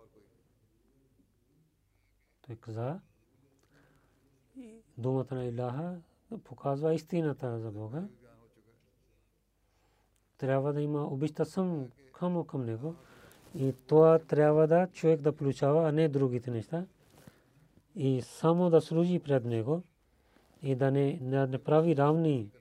той 2.42 2.56
каза, 2.56 3.00
думата 4.98 5.36
на 5.36 5.46
Илаха 5.46 6.02
показва 6.44 6.94
истината 6.94 7.60
за 7.60 7.72
Бога. 7.72 8.08
Трябва 10.42 10.74
да 10.74 10.82
има 10.82 11.04
обичта 11.04 11.46
само 11.46 11.90
към 12.48 12.66
него. 12.66 12.96
И 13.56 13.74
това 13.88 14.20
трябва 14.20 14.68
да 14.68 14.88
човек 14.88 15.22
да 15.22 15.36
получава, 15.36 15.90
а 15.90 15.92
не 15.92 16.10
другите 16.10 16.52
неща. 16.52 16.86
И 17.96 18.22
само 18.22 18.70
да 18.70 18.82
служи 18.82 19.20
пред 19.20 19.46
него 19.46 19.84
и 20.64 20.76
да 20.76 20.92
не, 20.92 21.20
не 21.22 21.58
прави 21.58 21.98
равни 21.98 22.52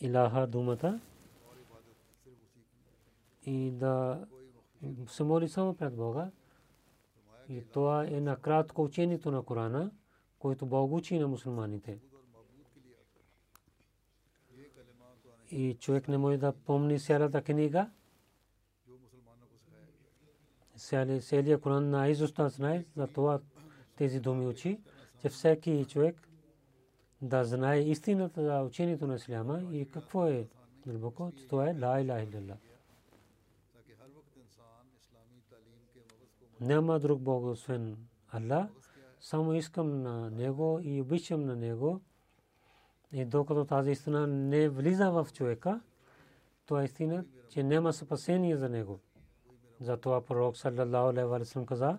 Илаха 0.00 0.46
думата 0.46 1.00
и 3.46 3.70
да 3.70 4.26
се 5.06 5.24
моли 5.24 5.48
само 5.48 5.74
пред 5.74 5.96
Бога. 5.96 6.30
И 7.48 7.64
това 7.64 8.06
е 8.06 8.20
накратко 8.20 8.82
учението 8.82 9.30
на 9.30 9.42
Корана, 9.42 9.90
който 10.38 10.66
Бог 10.66 10.92
учи 10.92 11.18
на 11.18 11.28
мусулманите. 11.28 11.98
И 15.52 15.74
човек 15.74 16.08
не 16.08 16.18
може 16.18 16.36
да 16.38 16.52
помни 16.52 17.00
цялата 17.00 17.42
книга. 17.42 17.90
Целият 21.20 21.62
Коран 21.62 21.90
на 21.90 22.08
изуста 22.08 22.48
знае, 22.48 22.84
за 22.96 23.06
това 23.06 23.40
тези 23.96 24.20
думи 24.20 24.46
учи, 24.46 24.80
че 25.20 25.28
всеки 25.28 25.84
човек 25.88 26.28
да 27.22 27.44
знае 27.44 27.80
истината 27.80 28.42
за 28.42 28.62
учението 28.62 29.06
на 29.06 29.14
Исляма 29.14 29.62
и 29.72 29.90
какво 29.90 30.26
е 30.26 30.48
дълбоко, 30.86 31.32
че 31.36 31.46
това 31.46 31.70
е 31.70 31.74
Ла 31.74 32.00
Иляха 32.00 32.22
Иллаллах. 32.22 32.58
Няма 36.60 37.00
друг 37.00 37.20
Бог 37.20 37.44
освен 37.44 37.96
Аллах. 38.28 38.68
Само 39.20 39.54
искам 39.54 40.02
на 40.02 40.30
Него 40.30 40.80
и 40.82 41.00
обичам 41.00 41.44
на 41.44 41.56
Него. 41.56 42.00
И 43.12 43.24
докато 43.24 43.64
тази 43.64 43.90
истина 43.90 44.26
не 44.26 44.68
влиза 44.68 45.10
в 45.10 45.28
човека, 45.32 45.80
това 46.66 46.82
е 46.82 46.84
истина, 46.84 47.24
че 47.48 47.62
няма 47.62 47.92
спасение 47.92 48.56
за 48.56 48.68
него. 48.68 49.00
Затова 49.80 50.24
пророк 50.24 50.56
саллаллаху 50.56 51.08
алейхи 51.08 51.28
ва 51.28 51.44
саллям 51.44 51.66
каза, 51.66 51.98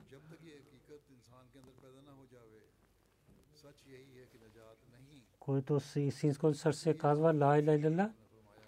който 5.40 5.80
с 5.80 6.00
истинско 6.00 6.54
сърце 6.54 6.98
казва 6.98 7.34
ла 7.34 7.60
иля 7.60 7.74
илля 7.74 8.14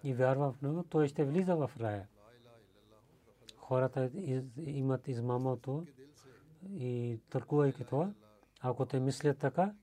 и 0.04 0.14
вярва 0.14 0.52
в 0.52 0.62
него, 0.62 0.84
той 0.84 1.08
ще 1.08 1.26
влиза 1.26 1.56
в 1.56 1.72
рая. 1.80 2.08
Хората 3.58 4.10
имат 4.58 5.08
измамото 5.08 5.86
и 6.70 7.20
търкувайки 7.30 7.84
това. 7.84 8.12
Ако 8.62 8.86
те 8.86 9.00
мислят 9.00 9.38
така, 9.38 9.74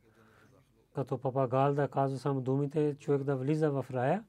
като 0.94 1.18
папагал 1.18 1.74
да 1.74 1.88
казва 1.88 2.18
само 2.18 2.40
думите, 2.40 2.96
човек 2.98 3.22
да 3.22 3.36
влиза 3.36 3.70
в 3.70 3.86
рая, 3.90 4.24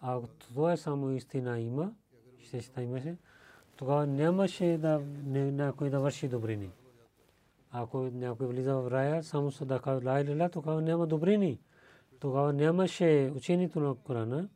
а 0.00 0.20
това 0.38 0.72
е 0.72 0.76
само 0.76 1.10
истина 1.10 1.60
има, 1.60 1.92
ще 2.38 2.60
ще 2.60 2.82
имаше, 2.82 3.16
тогава 3.76 4.06
нямаше 4.06 4.78
да 4.78 5.02
някой 5.32 5.90
да 5.90 6.00
върши 6.00 6.28
добрини. 6.28 6.70
Ако 7.70 7.98
някой 7.98 8.46
влиза 8.46 8.74
в 8.74 8.90
рая, 8.90 9.24
само 9.24 9.50
се 9.50 9.64
да 9.64 9.80
казва 9.80 10.10
ла 10.10 10.20
иля, 10.20 10.48
тогава 10.48 10.82
няма 10.82 11.06
добрини. 11.06 11.60
Тогава 12.20 12.52
нямаше 12.52 13.32
учението 13.36 13.80
на 13.80 13.94
Корана 13.94 14.48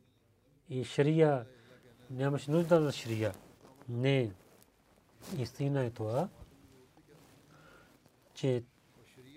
и 0.69 0.83
шрия, 0.83 1.45
нямаше 2.11 2.51
нужда 2.51 2.81
за 2.81 2.91
шрия. 2.91 3.33
Не, 3.89 4.31
истина 5.37 5.83
е 5.83 5.89
това, 5.89 6.29
че 8.33 8.63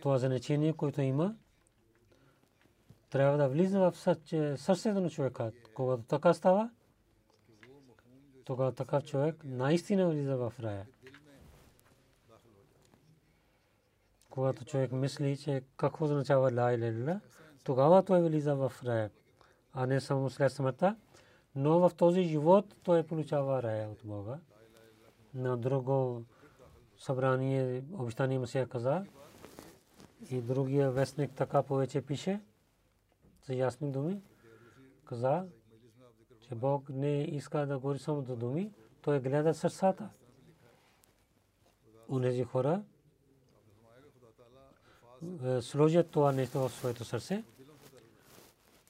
това 0.03 0.19
значение, 0.19 0.73
което 0.73 1.01
има, 1.01 1.35
трябва 3.13 3.39
да 3.39 3.49
влиза 3.49 3.81
в 3.81 3.97
сърцето 4.57 5.01
на 5.01 5.11
човека. 5.11 5.53
Когато 5.75 6.03
така 6.03 6.35
става, 6.35 6.71
тогава 8.45 8.73
такъв 8.73 9.05
човек 9.05 9.37
наистина 9.45 10.09
влиза 10.09 10.37
в 10.37 10.53
рая. 10.61 10.87
Когато 14.31 14.65
човек 14.65 14.93
мисли, 14.93 15.37
че 15.37 15.63
какво 15.77 16.05
означава 16.05 16.53
ла 16.53 16.75
иля 16.75 17.21
тогава 17.65 18.05
той 18.05 18.23
влиза 18.23 18.55
в 18.55 18.73
рая, 18.85 19.11
а 19.73 19.87
не 19.87 20.01
само 20.01 20.31
след 20.31 20.53
смъртта. 20.53 20.97
Но 21.55 21.79
в 21.79 21.95
този 21.97 22.23
живот 22.23 22.75
той 22.83 23.03
получава 23.03 23.63
рая 23.63 23.89
от 23.89 23.99
Бога. 24.05 24.39
На 25.35 25.57
друго 25.57 26.25
събрание 26.99 27.83
обещание 27.93 28.39
Масия 28.39 28.69
каза 28.69 29.05
и 30.31 30.41
другия 30.41 30.91
вестник 30.91 31.33
така 31.35 31.63
повече 31.63 32.03
пише 32.03 32.41
за 33.47 33.55
ясни 33.55 33.93
думи. 33.93 34.21
Каза, 35.05 35.47
че 36.41 36.55
Бог 36.55 36.89
не 36.89 37.23
иска 37.23 37.67
да 37.67 37.79
говори 37.79 37.99
само 37.99 38.23
до 38.23 38.37
думи, 38.37 38.73
той 39.03 39.21
гледа 39.21 39.55
сърцата. 39.55 40.09
Унези 42.09 42.45
хора 42.45 42.83
е, 45.45 45.61
сложат 45.63 46.11
това 46.11 46.33
нещо 46.33 46.59
в 46.59 46.73
своето 46.73 47.05
сърце 47.05 47.45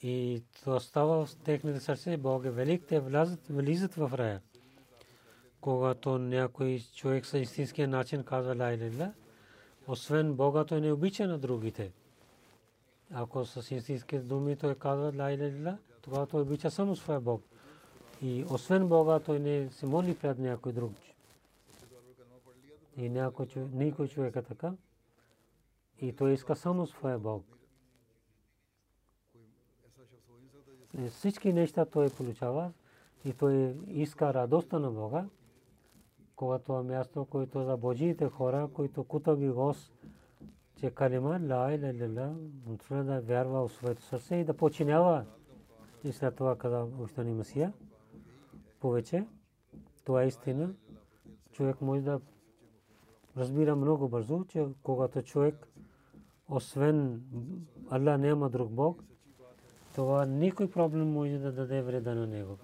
и 0.02 0.42
то 0.64 0.80
става 0.80 1.26
в 1.26 1.36
техните 1.36 1.80
сърце. 1.80 2.16
Бог 2.16 2.44
е 2.44 2.50
велик, 2.50 2.84
те 2.88 3.00
влизат 3.50 3.94
в 3.94 4.10
рая. 4.14 4.40
Когато 5.60 6.18
някой 6.18 6.80
човек 6.94 7.26
с 7.26 7.38
истинския 7.38 7.88
начин 7.88 8.24
казва 8.24 8.56
ла 8.56 8.72
иля, 8.72 9.12
освен 9.86 10.34
Бога 10.34 10.64
той 10.64 10.80
не 10.80 10.92
обича 10.92 11.26
на 11.26 11.38
другите. 11.38 11.92
Ако 13.14 13.44
с 13.44 13.70
истински 13.70 14.18
думи 14.18 14.56
той 14.56 14.74
казва 14.74 15.12
ла 15.18 15.32
иля, 15.32 15.78
тогава 16.02 16.26
той 16.26 16.42
обича 16.42 16.70
само 16.70 16.96
своя 16.96 17.20
Бог. 17.20 17.42
И 18.22 18.44
освен 18.50 18.88
Бога 18.88 19.20
той 19.20 19.38
не 19.38 19.70
се 19.70 19.86
моли 19.86 20.16
пред 20.16 20.38
някой 20.38 20.72
друг. 20.72 20.92
И 22.96 23.08
никой 23.72 24.08
човек 24.08 24.36
е 24.36 24.42
така. 24.42 24.72
И 26.00 26.12
той 26.12 26.32
иска 26.32 26.56
само 26.56 26.86
своя 26.86 27.18
Бог. 27.18 27.44
И 30.98 31.08
всички 31.08 31.52
неща 31.52 31.84
той 31.84 32.10
получава 32.10 32.72
и 33.24 33.32
той 33.32 33.76
иска 33.86 34.34
радостта 34.34 34.78
на 34.78 34.90
Бога. 34.90 35.24
Когато 36.36 36.72
е 36.72 36.82
място, 36.82 37.24
което 37.24 37.64
за 37.64 37.76
Божиите 37.76 38.28
хора, 38.28 38.68
които 38.74 39.04
кутаби 39.04 39.48
гос, 39.48 39.92
че 40.82 40.90
калима 40.90 41.40
ла 41.50 41.74
иля 41.74 41.88
иля, 41.88 42.34
да 42.90 43.20
вярва 43.20 43.68
в 43.68 43.72
своето 43.72 44.02
сърце 44.02 44.36
и 44.36 44.44
да 44.44 44.54
починява. 44.54 45.24
И 46.04 46.12
след 46.12 46.36
това 46.36 46.58
каза 46.58 46.86
Ощани 47.00 47.32
Масия, 47.32 47.72
повече, 48.80 49.26
това 50.04 50.22
е 50.22 50.26
истина. 50.26 50.74
Човек 51.52 51.80
може 51.80 52.02
да 52.02 52.20
разбира 53.36 53.76
много 53.76 54.08
бързо, 54.08 54.44
че 54.44 54.66
когато 54.82 55.22
човек 55.22 55.68
освен 56.48 57.22
Аллах 57.90 58.20
няма 58.20 58.50
друг 58.50 58.70
Бог, 58.70 59.04
това 59.94 60.26
никой 60.26 60.70
проблем 60.70 61.12
може 61.12 61.38
да 61.38 61.52
даде 61.52 61.82
вреда 61.82 62.14
на 62.14 62.26
него. 62.26 62.58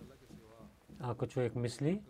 Ако 1.00 1.26
човек 1.26 1.56
мисли, 1.56 2.02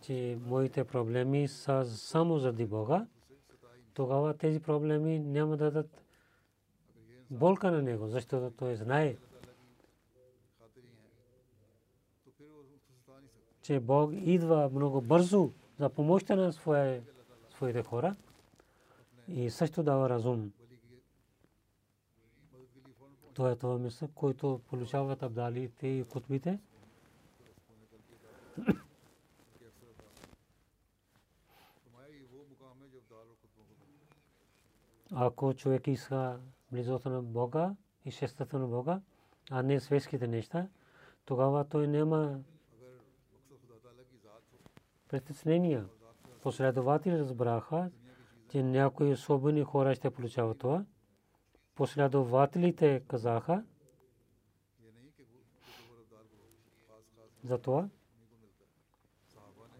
че 0.00 0.38
моите 0.46 0.84
проблеми 0.84 1.48
са 1.48 1.84
само 1.86 2.38
заради 2.38 2.66
Бога, 2.66 3.06
тогава 3.98 4.34
тези 4.34 4.60
проблеми 4.60 5.18
няма 5.18 5.56
да 5.56 5.64
дадат 5.70 6.02
болка 7.30 7.70
на 7.70 7.82
него, 7.82 8.08
защото 8.08 8.52
той 8.58 8.76
знае, 8.76 9.16
че 13.62 13.80
Бог 13.80 14.10
идва 14.14 14.70
много 14.72 15.00
бързо 15.00 15.52
за 15.78 15.88
помощта 15.88 16.36
на 16.36 16.52
своите 17.50 17.82
хора 17.82 18.16
и 19.28 19.50
също 19.50 19.82
дава 19.82 20.08
разум. 20.08 20.52
Това 23.34 23.50
е 23.50 23.56
това 23.56 23.78
мисъл, 23.78 24.08
който 24.14 24.60
получават 24.68 25.22
абдалите 25.22 25.86
и 25.86 26.04
кутбите. 26.04 26.58
Ако 35.12 35.54
човек 35.54 35.86
иска 35.86 36.40
близота 36.72 37.10
на 37.10 37.22
Бога 37.22 37.74
и 38.04 38.10
шестата 38.10 38.58
на 38.58 38.66
Бога, 38.66 39.00
а 39.50 39.62
не 39.62 39.80
светските 39.80 40.26
неща, 40.26 40.68
тогава 41.24 41.64
той 41.64 41.88
няма 41.88 42.40
притеснения. 45.08 45.86
Последователи 46.42 47.18
разбраха, 47.18 47.90
че 48.50 48.62
някои 48.62 49.12
особени 49.12 49.62
хора 49.62 49.94
ще 49.94 50.10
получават 50.10 50.58
това. 50.58 50.84
Последователите 51.74 53.02
казаха, 53.08 53.64
за 57.42 57.58
това 57.58 57.88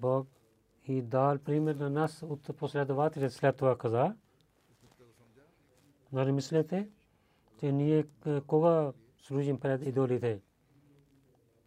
Бог 0.00 0.28
и 0.86 1.02
дал 1.02 1.38
пример 1.38 1.74
на 1.74 1.90
нас 1.90 2.22
от 2.22 2.56
последователите 2.56 3.30
след 3.30 3.56
това 3.56 3.78
каза. 3.78 4.14
Нали 6.12 6.32
мислите, 6.32 6.88
че 7.58 7.72
ние 7.72 8.04
кога 8.46 8.92
служим 9.18 9.60
пред 9.60 9.82
идолите? 9.82 10.40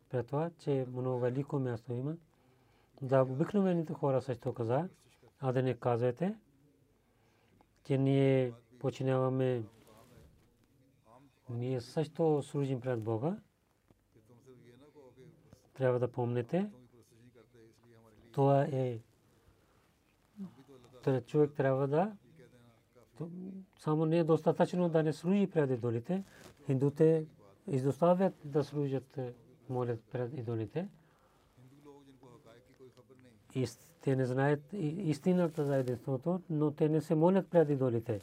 Пред 0.10 0.28
това, 0.28 0.50
че 0.52 0.86
много 0.90 1.20
велико 1.20 1.60
място 1.60 1.94
има. 1.94 2.16
Да, 3.02 3.22
обикновените 3.22 3.94
хора 3.94 4.22
също 4.22 4.54
каза, 4.54 4.90
а 5.40 5.52
да 5.52 5.64
не 5.64 5.74
казвате, 5.74 6.36
че 7.84 7.98
ние 7.98 8.54
починяваме, 8.80 9.64
ние 11.50 11.82
също 11.82 12.42
служим 12.44 12.82
пред 12.82 13.02
Бога. 13.02 13.38
Трябва 15.74 16.00
да 16.00 16.08
помните, 16.08 16.70
това 18.32 18.64
е 18.64 19.00
човек 21.22 21.54
трябва 21.54 21.88
да 21.88 22.16
само 23.78 24.06
не 24.06 24.18
е 24.18 24.24
достатъчно 24.24 24.90
да 24.90 25.04
не 25.04 25.14
служи 25.14 25.48
пред 25.48 25.72
идолите. 25.72 26.24
Хиндуте 26.66 27.26
изоставят 27.68 28.34
да 28.46 28.64
служат, 28.64 29.20
молят 29.70 30.00
пред 30.12 30.38
идолите 30.38 30.88
те 34.02 34.16
не 34.16 34.26
знаят 34.26 34.60
истината 34.74 35.66
за 35.66 35.76
единството, 35.76 36.42
но 36.50 36.72
те 36.72 36.90
не 36.90 37.02
се 37.02 37.16
молят 37.16 37.48
пред 37.48 37.70
идолите. 37.70 38.22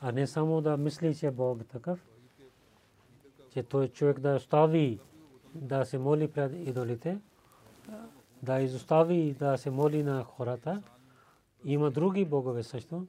А 0.00 0.12
не 0.12 0.26
само 0.26 0.60
да 0.60 0.76
мисли, 0.76 1.14
че 1.14 1.30
Бог 1.30 1.60
е 1.60 1.64
такъв, 1.64 2.06
че 3.50 3.62
той 3.62 3.88
човек 3.88 4.20
да 4.20 4.34
остави 4.34 5.00
да 5.54 5.84
се 5.84 5.98
моли 5.98 6.28
пред 6.28 6.52
идолите, 6.68 7.18
да 8.42 8.60
изостави 8.60 9.34
да 9.38 9.58
се 9.58 9.70
моли 9.70 10.02
на 10.02 10.24
хората. 10.24 10.82
Има 11.64 11.90
други 11.90 12.24
богове 12.24 12.62
също. 12.62 13.06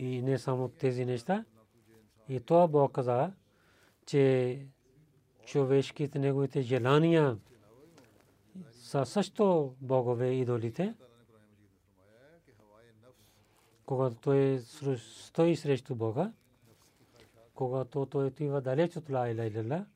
И 0.00 0.22
не 0.22 0.38
само 0.38 0.68
тези 0.68 1.04
неща. 1.04 1.44
И 2.28 2.40
това 2.40 2.68
Бог 2.68 2.92
каза, 2.92 3.32
че 4.06 4.66
човешките 5.46 6.18
неговите 6.18 6.62
желания 6.62 7.38
са 8.72 9.06
също 9.06 9.74
богове 9.80 10.30
идолите. 10.30 10.94
Когато 13.86 14.16
той 14.16 14.58
стои 14.98 15.56
срещу 15.56 15.94
Бога, 15.94 16.32
когато 17.54 18.06
той 18.06 18.26
отива 18.26 18.60
далеч 18.60 18.96
от 18.96 19.10
Ла 19.10 19.30
Иля 19.30 19.46
Иля, 19.46 19.86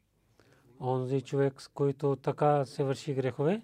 онзи 0.80 1.20
човек, 1.20 1.54
който 1.74 2.16
така 2.16 2.64
се 2.64 2.84
върши 2.84 3.14
грехове 3.14 3.62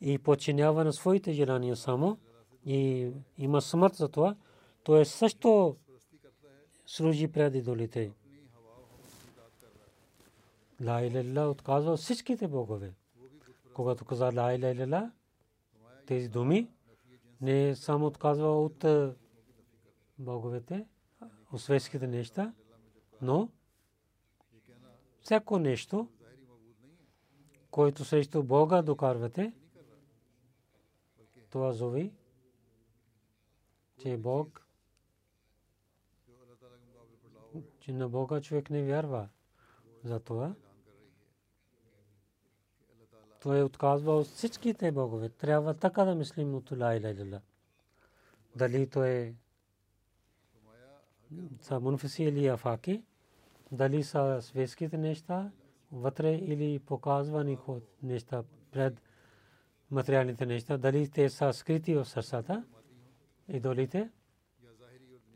и 0.00 0.18
подчинява 0.18 0.84
на 0.84 0.92
своите 0.92 1.32
желания 1.32 1.76
само 1.76 2.18
и 2.66 3.10
има 3.38 3.60
смърт 3.62 3.94
за 3.94 4.08
това, 4.08 4.36
той 4.82 5.04
също 5.04 5.76
служи 6.86 7.28
пред 7.28 7.54
идолите. 7.54 8.12
Ла 10.80 11.48
отказва 11.50 11.96
всичките 11.96 12.48
богове 12.48 12.92
когато 13.78 14.04
каза 14.04 14.32
ла 14.36 15.10
тези 16.06 16.28
думи 16.28 16.70
не 17.40 17.76
само 17.76 18.06
отказва 18.06 18.64
от 18.64 18.84
боговете, 20.18 20.86
от 21.52 21.60
светските 21.60 22.06
неща, 22.06 22.54
но 23.22 23.48
всяко 25.20 25.58
нещо, 25.58 26.08
който 27.70 28.04
срещу 28.04 28.42
Бога 28.42 28.82
докарвате, 28.82 29.52
това 31.50 31.72
зови, 31.72 32.12
че 33.98 34.16
Бог, 34.16 34.66
че 37.88 37.94
на 37.94 38.08
Бога 38.08 38.40
човек 38.40 38.70
не 38.70 38.82
вярва. 38.82 39.28
Затова 40.04 40.54
той 43.42 43.58
е 43.58 43.62
отказва 43.62 44.16
от 44.16 44.26
всичките 44.26 44.92
богове. 44.92 45.28
Трябва 45.28 45.74
така 45.74 46.04
да 46.04 46.14
мислим 46.14 46.54
от 46.54 46.70
Ла 46.70 46.96
Иля 46.96 47.40
Дали 48.56 48.86
то 48.86 49.04
е 49.04 49.34
са 51.60 51.80
мунфиси 51.80 52.24
или 52.24 52.46
афаки, 52.46 53.02
дали 53.72 54.04
са 54.04 54.38
светските 54.42 54.98
неща 54.98 55.50
вътре 55.92 56.34
или 56.34 56.78
показвани 56.78 57.58
неща 58.02 58.44
пред 58.70 59.02
материалните 59.90 60.46
неща, 60.46 60.78
дали 60.78 61.10
те 61.10 61.30
са 61.30 61.52
скрити 61.52 61.94
в 61.94 62.04
сърцата, 62.04 62.64
идолите, 63.48 64.10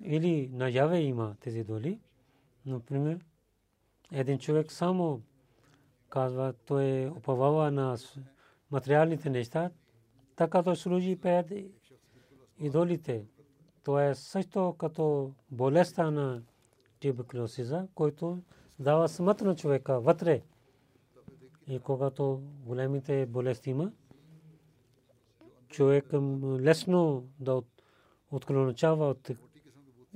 или 0.03 0.49
наяве 0.53 0.99
има 0.99 1.37
тези 1.41 1.59
идоли. 1.59 2.01
Например, 2.67 3.25
един 4.13 4.39
човек 4.39 4.73
само 4.73 5.23
казва, 6.09 6.55
той 6.67 6.85
е 6.85 7.09
уповава 7.09 7.71
на 7.71 7.97
материалните 8.71 9.31
неща, 9.31 9.71
така 10.37 10.63
той 10.63 10.77
служи 10.77 11.17
пред 11.17 11.53
идолите. 12.59 13.27
Това 13.85 14.07
е 14.07 14.15
също 14.15 14.75
като 14.79 15.33
болестта 15.51 16.11
на 16.11 16.43
туберкулозиза, 17.01 17.89
който 17.95 18.43
дава 18.79 19.09
смърт 19.09 19.41
на 19.41 19.57
човека 19.57 20.01
вътре. 20.01 20.43
И 21.67 21.79
когато 21.79 22.43
големите 22.67 23.27
болести 23.27 23.71
има, 23.71 23.93
човек 25.69 26.09
лесно 26.61 27.29
да 27.41 27.63
отклончава 28.31 29.09
от 29.09 29.31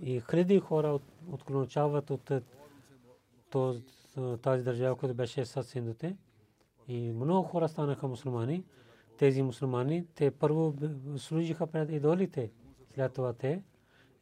и 0.03 0.23
хиляди 0.31 0.61
хора 0.61 0.99
отклончават 1.31 2.11
от 2.11 2.31
тази 4.43 4.65
държава, 4.65 4.97
която 4.97 5.15
беше 5.15 5.45
с 5.45 5.63
синдуте. 5.63 6.17
И 6.89 7.13
много 7.13 7.49
хора 7.49 7.69
станаха 7.69 8.09
мусулмани. 8.09 8.65
Тези 9.19 9.43
мусулмани, 9.43 10.07
те 10.15 10.31
първо 10.31 10.75
служиха 11.17 11.67
пред 11.67 11.91
идолите. 11.91 12.51
След 12.95 13.13
това 13.13 13.33
те 13.33 13.63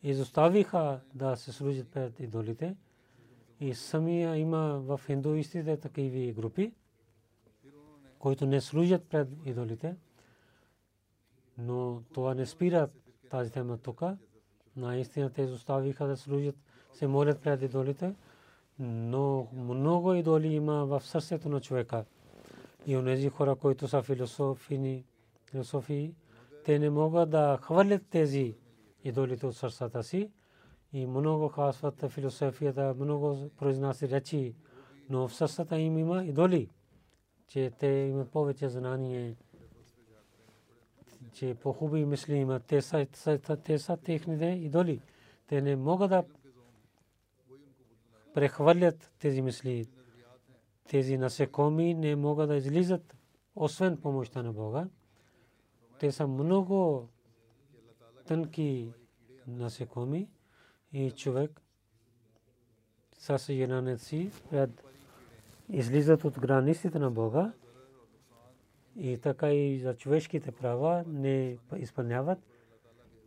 изоставиха 0.03 1.01
да 1.15 1.37
се 1.37 1.53
служат 1.53 1.89
пред 1.89 2.21
идолите. 2.21 2.77
И 3.61 3.75
самия 3.75 4.37
има 4.37 4.79
в 4.79 5.01
индуистите 5.09 5.77
такива 5.77 6.33
групи, 6.33 6.73
които 8.19 8.47
не 8.47 8.61
служат 8.61 9.05
пред 9.05 9.29
идолите. 9.45 9.97
Но 11.59 12.03
това 12.13 12.35
не 12.35 12.47
спира 12.47 12.89
тази 13.31 13.53
тема 13.53 13.79
тук. 13.79 14.03
Наистина 14.77 15.31
те 15.31 15.43
изоставиха 15.43 16.07
да 16.07 16.17
служат, 16.17 16.57
се 16.95 17.07
молят 17.07 17.41
пред 17.41 17.63
идолите 17.63 18.15
но 18.79 19.49
много 19.53 20.15
идоли 20.15 20.49
има 20.49 20.87
в 20.87 21.01
сърцето 21.01 21.49
на 21.49 21.61
човека. 21.61 22.05
И 22.87 22.97
онези 22.97 23.29
хора, 23.29 23.55
които 23.55 23.89
са 23.89 24.03
философини, 24.03 25.05
философии, 25.51 26.15
те 26.65 26.79
не 26.79 26.91
могат 26.91 27.31
да 27.31 27.59
хвърлят 27.63 28.03
тези 28.11 28.57
идолите 29.05 29.47
от 29.47 29.57
сърцата 29.57 30.03
си. 30.03 30.31
И 30.93 31.07
много 31.07 31.49
казват 31.49 32.05
философията, 32.09 32.95
много 32.99 33.51
произнася 33.57 34.09
речи, 34.09 34.55
но 35.11 35.29
в 35.29 35.35
сърцата 35.35 35.79
им 35.79 35.99
има 35.99 36.25
идоли, 36.25 36.71
че 37.49 37.73
те 37.79 37.87
имат 37.87 38.31
повече 38.31 38.69
знание, 38.69 39.37
че 41.33 41.55
по-хубави 41.55 42.05
мисли 42.05 42.35
имат. 42.35 42.65
Те 42.65 42.83
са, 42.83 43.07
те 43.65 43.79
са 43.79 43.97
техните 43.97 44.45
идоли. 44.45 45.01
Те 45.47 45.63
не 45.63 45.77
могат 45.77 46.11
да 46.11 46.25
прехвърлят 48.35 49.13
тези 49.19 49.43
мисли. 49.43 49.87
Тези 50.89 51.19
насекоми 51.19 51.95
не 51.95 52.17
могат 52.17 52.49
да 52.49 52.57
излизат, 52.57 53.17
освен 53.57 53.97
помощта 53.97 54.43
на 54.43 54.53
Бога. 54.53 54.89
Те 55.99 56.13
са 56.13 56.27
много 56.27 57.09
тънки 58.27 58.93
насекоми 59.47 60.29
и 60.93 61.11
човек 61.11 61.61
с 63.19 63.49
пред 64.51 64.85
излизат 65.69 66.25
от 66.25 66.41
границите 66.41 66.99
на 66.99 67.11
Бога 67.11 67.53
и 68.97 69.19
така 69.19 69.53
и 69.53 69.79
за 69.79 69.97
човешките 69.97 70.53
права 70.53 71.05
не 71.07 71.59
изпълняват. 71.77 72.39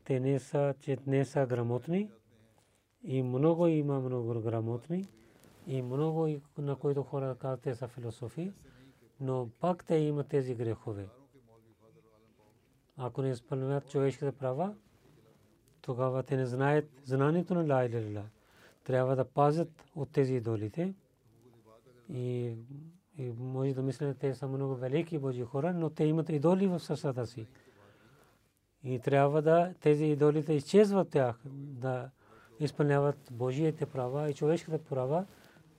Те 0.03 0.19
не 0.19 0.39
са, 0.39 0.73
че 0.79 0.97
не 1.07 1.25
са 1.25 1.45
грамотни 1.45 2.09
и 3.07 3.23
много 3.23 3.67
има 3.67 3.99
много 3.99 4.41
грамотни 4.41 5.07
и 5.67 5.81
много 5.81 6.29
на 6.57 6.75
които 6.75 7.03
хора 7.03 7.35
казват 7.39 7.61
те 7.61 7.75
са 7.75 7.87
философи, 7.87 8.53
но 9.19 9.49
пак 9.59 9.85
те 9.85 9.95
имат 9.95 10.27
тези 10.27 10.55
грехове. 10.55 11.09
Ако 12.97 13.21
не 13.21 13.29
изпълняват 13.29 13.89
човешките 13.89 14.31
права, 14.31 14.75
тогава 15.81 16.23
те 16.23 16.37
не 16.37 16.45
знаят 16.45 16.85
знанието 17.03 17.53
на 17.53 17.75
ла 17.75 18.23
Трябва 18.83 19.15
да 19.15 19.25
пазят 19.25 19.83
от 19.95 20.11
тези 20.11 20.33
идолите. 20.35 20.93
И, 22.09 22.55
и 23.17 23.31
може 23.39 23.73
да 23.73 23.81
мислят, 23.81 24.17
те 24.17 24.35
са 24.35 24.47
много 24.47 24.75
велики 24.75 25.19
Божи 25.19 25.43
хора, 25.43 25.73
но 25.73 25.89
те 25.89 26.03
имат 26.03 26.29
идоли 26.29 26.67
в 26.67 26.79
сърцата 26.79 27.27
си. 27.27 27.47
И 28.83 28.99
трябва 28.99 29.41
да 29.41 29.73
тези 29.79 30.05
идолите 30.05 30.53
изчезват 30.53 31.09
тях, 31.09 31.39
да 31.53 32.09
изпълняват 32.59 33.17
Божиите 33.31 33.85
права 33.85 34.29
и 34.29 34.33
човешките 34.33 34.77
права, 34.77 35.25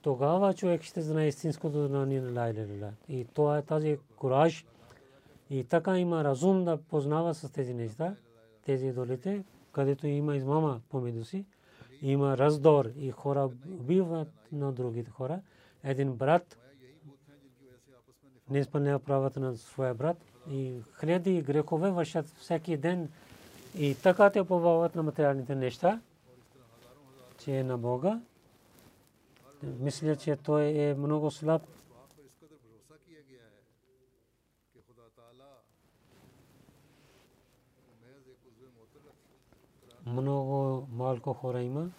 тогава 0.01 0.53
човек 0.53 0.83
ще 0.83 1.01
знае 1.01 1.27
истинското 1.27 1.87
знание 1.87 2.21
на 2.21 2.41
Лайля 2.41 2.91
И 3.09 3.25
това 3.33 3.57
е 3.57 3.61
тази 3.61 3.97
кураж. 4.15 4.65
И 5.49 5.63
така 5.63 5.99
има 5.99 6.23
разум 6.23 6.65
да 6.65 6.77
познава 6.77 7.33
с 7.33 7.51
тези 7.51 7.73
неща, 7.73 8.15
тези 8.65 8.87
идолите, 8.87 9.43
където 9.71 10.07
има 10.07 10.35
измама 10.35 10.81
помежду 10.89 11.25
си, 11.25 11.45
има 12.01 12.37
раздор 12.37 12.89
и 12.97 13.11
хора 13.11 13.49
убиват 13.79 14.31
на 14.51 14.71
другите 14.71 15.11
хора. 15.11 15.39
Един 15.83 16.13
брат 16.13 16.57
не 18.49 18.59
изпълнява 18.59 18.99
правата 18.99 19.39
на 19.39 19.55
своя 19.57 19.93
брат 19.93 20.17
и 20.51 20.73
хиляди 20.99 21.41
грехове 21.41 21.91
вършат 21.91 22.27
всеки 22.27 22.77
ден 22.77 23.09
и 23.77 23.95
така 24.03 24.29
те 24.29 24.43
повават 24.43 24.95
на 24.95 25.03
материалните 25.03 25.55
неща, 25.55 25.99
че 27.49 27.57
е 27.57 27.63
на 27.63 27.77
Бога. 27.77 28.21
Мисля, 29.63 30.15
че 30.15 30.35
той 30.35 30.63
е 30.63 30.95
много 30.95 31.31
слаб 31.31 31.61
много 40.05 40.87
малко 40.91 41.33
хора 41.33 41.61
има, 41.61 41.89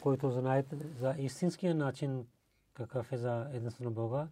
които 0.00 0.30
знаят 0.30 0.66
за 0.98 1.14
истинския 1.18 1.74
начин 1.74 2.26
какъв 2.74 3.12
е 3.12 3.16
за 3.16 3.46
единствено 3.52 3.90
Бога. 3.90 4.28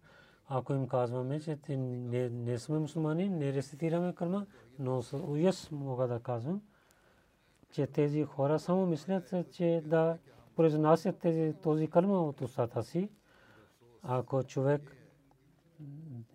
Ако 0.47 0.73
им 0.73 0.87
казваме, 0.87 1.39
че 1.39 1.57
не, 1.77 2.29
не 2.29 2.59
сме 2.59 2.79
мусулмани, 2.79 3.29
не 3.29 3.53
рецитираме 3.53 4.15
кърма, 4.15 4.45
но 4.79 5.03
уяс 5.27 5.71
мога 5.71 6.07
да 6.07 6.19
казвам, 6.19 6.61
че 7.73 7.87
тези 7.87 8.23
хора 8.23 8.59
само 8.59 8.85
мислят, 8.85 9.33
че 9.51 9.83
да 9.85 10.17
произнасят 10.55 11.19
тези, 11.19 11.53
този 11.61 11.87
кърма 11.87 12.23
от 12.23 12.41
устата 12.41 12.83
си. 12.83 13.09
Ако 14.03 14.43
човек 14.43 14.95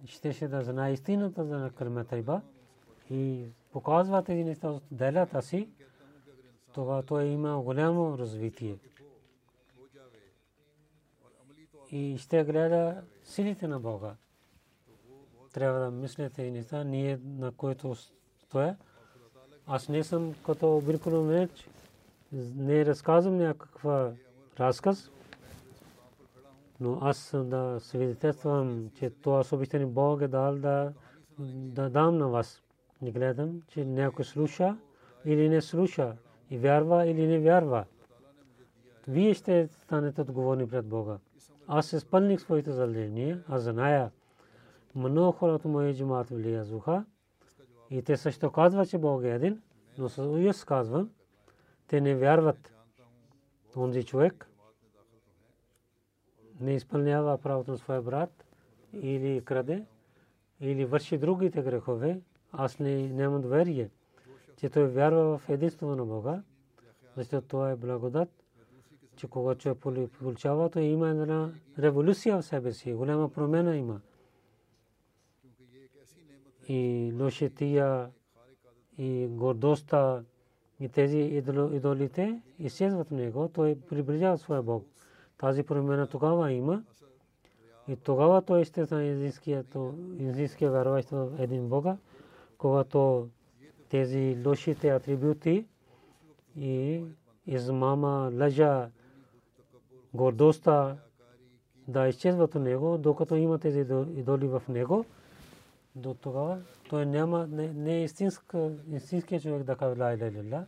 щеше 0.04 0.48
да 0.48 0.64
знае 0.64 0.92
истината 0.92 1.44
за 1.44 1.70
кърма 1.74 2.04
тайба 2.04 2.40
и 3.10 3.50
показва 3.72 4.22
тези 4.24 4.44
неща 4.44 4.70
от 4.70 4.82
делата 4.90 5.42
си, 5.42 5.70
това 6.72 7.02
той 7.02 7.24
има 7.24 7.62
голямо 7.62 8.18
развитие. 8.18 8.78
И 11.90 12.18
ще 12.18 12.44
гледа 12.44 13.02
силите 13.22 13.68
на 13.68 13.80
Бога. 13.80 14.16
Трябва 15.52 15.80
да 15.80 15.90
мислите 15.90 16.42
и 16.42 16.50
неща, 16.50 16.84
ние 16.84 17.20
на 17.24 17.52
което 17.52 17.94
стоя. 18.38 18.76
Аз 19.70 19.88
не 19.88 20.04
съм 20.04 20.34
като 20.46 20.82
Биркулум 20.86 21.30
реч, 21.30 21.68
не 22.56 22.86
разказвам 22.86 23.36
някаква 23.36 24.12
разказ, 24.60 25.10
но 26.80 26.98
аз 27.02 27.34
да 27.34 27.76
свидетелствам, 27.80 28.90
че 28.94 29.10
това 29.10 29.44
съобщение 29.44 29.86
Бог 29.86 30.20
е 30.20 30.28
дал 30.28 30.56
да, 30.56 30.92
да 31.38 31.90
дам 31.90 32.18
на 32.18 32.28
вас. 32.28 32.62
Не 33.02 33.10
гледам, 33.10 33.62
че 33.68 33.84
някой 33.84 34.24
слуша 34.24 34.76
или 35.24 35.48
не 35.48 35.60
слуша 35.60 36.16
и 36.50 36.58
вярва 36.58 37.06
или 37.06 37.26
не 37.26 37.38
вярва. 37.38 37.84
Вие 39.08 39.34
ще 39.34 39.68
станете 39.82 40.20
отговорни 40.20 40.68
пред 40.68 40.86
Бога. 40.86 41.18
Аз 41.66 41.92
изпълних 41.92 42.40
своите 42.40 42.72
задължения, 42.72 43.42
аз 43.48 43.62
зная 43.62 44.10
много 44.94 45.32
хора 45.32 45.52
от 45.52 45.64
моя 45.64 45.94
джимат 45.94 46.30
влиязваха 46.30 47.04
и 47.90 48.02
те 48.02 48.16
също 48.16 48.52
казват, 48.52 48.90
че 48.90 48.98
Бог 48.98 49.24
е 49.24 49.30
един, 49.30 49.62
но 49.98 50.08
с 50.08 50.18
уяс 50.18 50.64
казвам, 50.64 51.10
те 51.86 52.00
не 52.00 52.14
вярват. 52.14 52.74
Онзи 53.76 54.04
човек 54.04 54.50
не 56.60 56.74
изпълнява 56.74 57.38
правото 57.38 57.70
на 57.70 57.78
своя 57.78 58.02
брат 58.02 58.44
или 58.92 59.44
краде, 59.44 59.84
или 60.60 60.84
върши 60.84 61.18
другите 61.18 61.62
грехове, 61.62 62.20
аз 62.52 62.78
не, 62.78 63.08
нямам 63.08 63.42
доверие 63.42 63.90
че 64.58 64.68
той 64.68 64.86
вярва 64.86 65.38
в 65.38 65.48
единството 65.48 65.96
на 65.96 66.04
Бога, 66.04 66.42
защото 67.16 67.48
това 67.48 67.70
е 67.70 67.76
благодат, 67.76 68.28
че 69.16 69.28
когато 69.28 69.60
човек 69.60 69.78
получава, 70.18 70.70
то 70.70 70.78
има 70.78 71.08
една 71.08 71.50
революция 71.78 72.36
в 72.36 72.42
себе 72.42 72.72
си, 72.72 72.92
голяма 72.92 73.28
промена 73.28 73.76
има. 73.76 74.00
И 76.68 77.12
лошетия, 77.20 78.10
и 78.98 79.26
гордостта, 79.26 80.22
и 80.80 80.88
тези 80.88 81.18
идолите 81.72 82.40
изчезват 82.58 83.10
него, 83.10 83.48
той 83.48 83.78
приближава 83.88 84.38
своя 84.38 84.62
Бог. 84.62 84.84
Тази 85.38 85.62
промена 85.62 86.06
тогава 86.06 86.52
има. 86.52 86.82
И 87.88 87.96
тогава 87.96 88.42
той 88.42 88.64
ще 88.64 88.86
стане 88.86 89.26
истинския 90.18 90.70
вярващ 90.70 91.10
в 91.10 91.30
един 91.38 91.68
Бога, 91.68 91.96
когато 92.58 93.28
тези 93.88 94.38
лошите 94.46 94.88
атрибути 94.88 95.66
и 96.56 97.04
измама, 97.46 98.32
лъжа, 98.34 98.90
гордостта 100.14 100.96
да 101.88 102.08
изчезват 102.08 102.54
от 102.54 102.62
него, 102.62 102.98
докато 102.98 103.36
има 103.36 103.58
тези 103.58 103.80
идоли 104.16 104.48
в 104.48 104.62
него, 104.68 105.04
до 105.96 106.14
тогава 106.14 106.62
той 106.88 107.06
няма, 107.06 107.46
не 107.46 107.96
е 107.96 108.04
истинския 108.04 109.40
човек 109.40 109.62
да 109.62 109.76
казва 109.76 110.04
ла 110.04 110.14
иля 110.14 110.66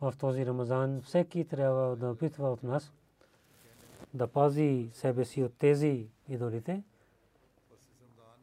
В 0.00 0.14
този 0.18 0.46
Рамазан 0.46 1.02
всеки 1.02 1.44
трябва 1.44 1.96
да 1.96 2.10
опитва 2.10 2.50
от 2.50 2.62
нас 2.62 2.92
да 4.14 4.26
пази 4.26 4.90
себе 4.92 5.24
си 5.24 5.42
от 5.42 5.54
тези 5.58 6.08
идолите, 6.28 6.82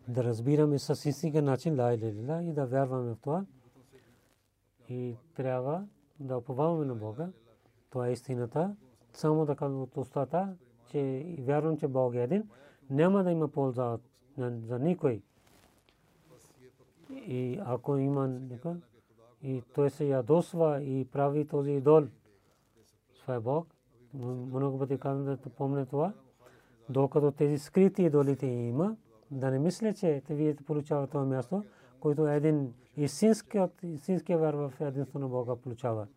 да 0.07 0.23
разбираме 0.23 0.79
с 0.79 1.09
истинския 1.09 1.43
начин 1.43 1.79
ла 1.79 1.93
иля 1.93 2.43
и 2.43 2.53
да 2.53 2.65
вярваме 2.65 3.13
в 3.13 3.17
това 3.21 3.45
и 4.89 5.15
трябва 5.35 5.85
да 6.19 6.37
уповаваме 6.37 6.85
на 6.85 6.95
Бога. 6.95 7.29
Това 7.89 8.07
е 8.07 8.11
истината. 8.11 8.75
Само 9.13 9.45
да 9.45 9.55
кажа 9.55 9.75
от 9.75 9.97
устата, 9.97 10.55
че 10.91 11.35
вярвам, 11.39 11.77
че 11.77 11.87
Бог 11.87 12.15
е 12.15 12.23
един, 12.23 12.49
няма 12.89 13.23
да 13.23 13.31
има 13.31 13.47
полза 13.47 13.97
за 14.37 14.79
никой. 14.79 15.21
И 17.15 17.59
ако 17.65 17.97
има 17.97 18.27
никой, 18.27 18.73
и 19.41 19.61
той 19.73 19.89
се 19.89 20.05
ядосва 20.05 20.83
и 20.83 21.05
прави 21.05 21.47
този 21.47 21.71
идол, 21.71 22.03
това 23.21 23.39
Бог. 23.39 23.67
Много 24.13 24.79
пъти 24.79 24.97
казвам 24.97 25.25
да 25.25 25.37
помня 25.37 25.85
това. 25.85 26.13
Докато 26.89 27.31
тези 27.31 27.57
скрити 27.57 28.03
идолите 28.03 28.45
има, 28.45 28.95
да 29.31 29.51
не 29.51 29.59
мисля, 29.59 29.93
че 29.93 30.21
вие 30.29 30.55
получавате 30.55 31.11
това 31.11 31.25
място, 31.25 31.63
който 31.99 32.27
един 32.27 32.73
истинският, 32.97 33.83
истинския 33.83 34.37
вяра 34.37 34.57
в 34.69 34.81
единство 34.81 35.19
на 35.19 35.27
Бога 35.27 35.55
получава. 35.55 36.07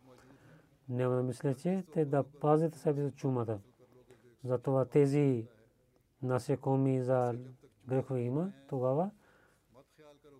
Няма 0.89 1.17
да 1.17 1.23
мисля, 1.23 1.55
че 1.55 1.85
те 1.93 2.05
да 2.05 2.23
пазят 2.23 2.75
себе 2.75 3.05
от 3.05 3.17
чумата. 3.17 3.59
Затова 4.45 4.85
тези 4.85 5.47
насекоми 6.23 7.03
за 7.03 7.35
грехове 7.89 8.21
има, 8.21 8.53
тогава 8.69 9.11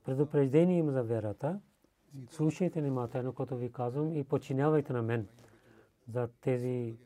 предупреждение 0.07 0.79
има 0.79 0.93
за 0.93 1.03
вярата. 1.03 1.61
Слушайте 2.29 2.81
внимателно, 2.81 3.27
но 3.27 3.33
като 3.33 3.57
ви 3.57 3.73
казвам 3.73 4.17
и 4.17 4.25
починявайте 4.25 4.93
на 4.93 5.03
мен 5.03 5.29
за 6.09 6.29
тези 6.41 6.97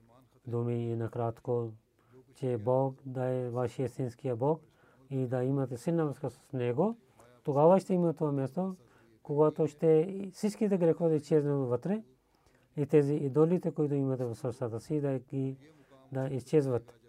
думи 0.47 0.91
и 0.91 0.97
накратко, 0.97 1.73
че 2.35 2.59
Бог 2.59 2.95
да 3.07 3.25
е 3.25 3.51
вашия 3.51 3.87
истинския 3.87 4.37
Бог 4.37 4.63
и 5.11 5.27
да 5.27 5.45
имате 5.45 5.77
силна 5.77 6.07
връзка 6.07 6.31
с 6.31 6.53
Него 6.53 6.97
тогава 7.45 7.81
ще 7.81 7.95
има 7.95 8.15
това 8.15 8.33
място, 8.33 8.77
когато 9.23 9.67
ще 9.67 10.31
всичките 10.33 10.79
грехове 10.79 11.17
изчезнат 11.17 11.69
вътре 11.69 12.03
и 12.77 12.87
тези 12.87 13.15
идолите, 13.15 13.71
които 13.71 13.95
имате 13.95 14.25
в 14.25 14.35
сърцата 14.35 14.81
си, 14.81 15.01
да 15.01 15.19
ги 15.19 15.57
да 16.13 16.29
изчезват. 16.29 17.01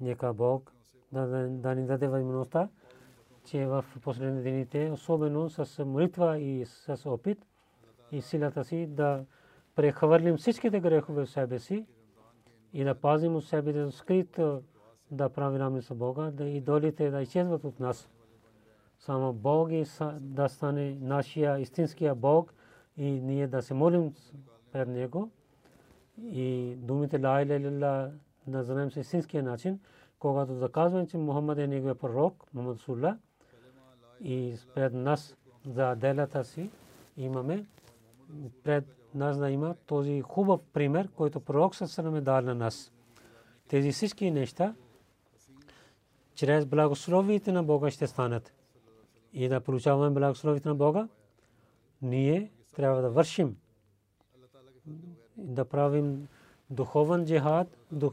Нека 0.00 0.32
Бог 0.32 0.72
да, 1.12 1.26
да, 1.26 1.48
да 1.48 1.74
ни 1.74 1.86
даде 1.86 2.08
възможността, 2.08 2.68
че 3.46 3.66
в 3.66 3.84
последните 4.02 4.50
дените, 4.50 4.90
особено 4.90 5.50
с 5.50 5.84
молитва 5.84 6.38
и 6.38 6.64
с 6.66 7.10
опит 7.10 7.46
и 8.12 8.22
силата 8.22 8.64
си, 8.64 8.86
да 8.86 9.24
прехвърлим 9.74 10.36
всичките 10.36 10.80
грехове 10.80 11.26
в 11.26 11.30
себе 11.30 11.58
си 11.58 11.86
и 12.72 12.84
да 12.84 12.94
пазим 12.94 13.36
от 13.36 13.44
себе 13.44 13.72
да 13.72 13.92
скрит 13.92 14.40
да 15.10 15.28
прави 15.28 15.58
рами 15.58 15.82
с 15.82 15.94
Бога, 15.94 16.30
да 16.30 16.44
идолите 16.44 17.10
да 17.10 17.22
изчезват 17.22 17.64
от 17.64 17.80
нас. 17.80 18.08
Само 18.98 19.32
Бог 19.32 19.68
и 19.72 19.84
да 20.20 20.48
стане 20.48 20.98
нашия 21.00 21.58
истинския 21.58 22.14
Бог 22.14 22.54
и 22.96 23.10
ние 23.10 23.46
да 23.46 23.62
се 23.62 23.74
молим 23.74 24.14
пред 24.72 24.88
Него 24.88 25.30
и 26.22 26.74
думите 26.76 27.18
Ла 27.18 27.42
Иля 27.42 28.12
да 28.46 28.62
знаем 28.62 28.90
се 28.90 29.00
истинския 29.00 29.42
начин, 29.42 29.80
когато 30.18 30.54
заказваме, 30.54 31.06
че 31.06 31.18
Мухаммад 31.18 31.58
е 31.58 31.66
неговия 31.66 31.94
пророк, 31.94 32.46
Мухаммад 32.54 32.78
Сулла, 32.78 33.18
и 34.22 34.56
пред 34.74 34.92
нас 34.92 35.36
за 35.66 35.94
делата 35.94 36.44
си 36.44 36.70
имаме 37.16 37.66
пред 38.64 38.84
нас 39.14 39.38
да 39.38 39.50
има 39.50 39.74
този 39.86 40.20
хубав 40.20 40.60
пример, 40.72 41.08
който 41.16 41.40
пророк 41.40 41.74
със 41.74 41.98
е 41.98 42.20
дал 42.20 42.40
на 42.40 42.54
нас. 42.54 42.92
Тези 43.68 43.92
всички 43.92 44.30
неща 44.30 44.74
чрез 46.34 46.66
благословите 46.66 47.52
на 47.52 47.62
Бога 47.62 47.90
ще 47.90 48.06
станат. 48.06 48.54
И 49.32 49.48
да 49.48 49.60
получаваме 49.60 50.10
благословите 50.10 50.68
на 50.68 50.74
Бога, 50.74 51.08
ние 52.02 52.50
трябва 52.76 53.02
да 53.02 53.10
вършим, 53.10 53.56
да 55.36 55.64
правим 55.64 56.28
духовен 56.70 57.24
джихад 57.26 57.76
и, 57.92 58.12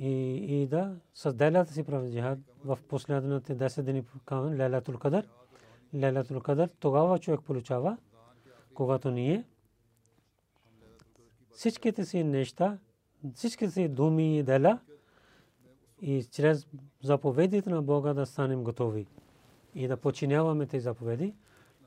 и 0.00 0.66
да 0.70 0.96
с 1.14 1.32
делята 1.32 1.72
си 1.72 1.82
правим 1.82 2.12
джихад 2.12 2.38
в 2.64 2.78
последните 2.88 3.56
10 3.56 3.82
дни 3.82 4.04
към 4.24 4.98
Кадър. 4.98 5.28
Лелатул 5.94 6.40
Кадър 6.40 6.70
тогава 6.80 7.18
човек 7.18 7.40
получава, 7.40 7.96
когато 8.74 9.10
ние 9.10 9.44
всичките 11.50 12.04
си 12.04 12.24
неща, 12.24 12.78
всичките 13.34 13.70
си 13.70 13.88
думи 13.88 14.38
и 14.38 14.42
дела 14.42 14.78
и 16.00 16.24
чрез 16.24 16.66
заповедите 17.02 17.70
на 17.70 17.82
Бога 17.82 18.12
да 18.12 18.26
станем 18.26 18.64
готови 18.64 19.06
и 19.74 19.88
да 19.88 19.96
починяваме 19.96 20.66
тези 20.66 20.82
заповеди 20.82 21.34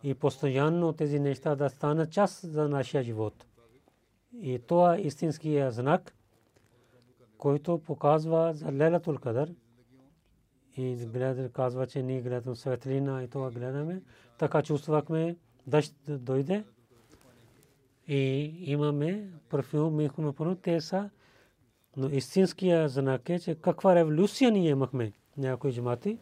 и 0.04 0.14
постоянно 0.14 0.94
тези 0.94 1.20
неща 1.20 1.56
да 1.56 1.70
станат 1.70 2.12
част 2.12 2.52
за 2.52 2.70
нашия 2.70 3.04
живот. 3.04 3.46
И 4.42 4.60
това 4.68 4.96
е 4.96 5.02
истинския 5.02 5.72
знак, 5.72 6.16
който 7.38 7.78
показва 7.78 8.54
за 8.54 8.72
Лелатул 8.72 9.18
Кадър. 9.18 9.54
И 10.78 10.96
гледа, 10.96 11.50
казва, 11.50 11.88
че 11.88 12.04
ние 12.04 12.22
гледаме 12.22 12.56
светлина 12.56 13.24
и 13.24 13.28
това 13.28 13.52
гледаме. 13.52 14.02
Така 14.38 14.64
чувствахме, 14.64 15.38
дъжд 15.68 15.96
дойде 16.08 16.64
и 18.08 18.54
имаме 18.72 19.30
парфюм, 19.50 19.96
михме 19.96 20.34
първо, 20.34 20.56
те 20.56 20.82
са, 20.82 21.10
но 21.98 22.08
истинския 22.10 22.90
знак 22.90 23.30
е, 23.30 23.40
че 23.40 23.56
каква 23.56 23.96
революция 23.96 24.52
ние 24.52 24.70
имахме, 24.70 25.14
някои 25.38 25.74
джамати. 25.74 26.20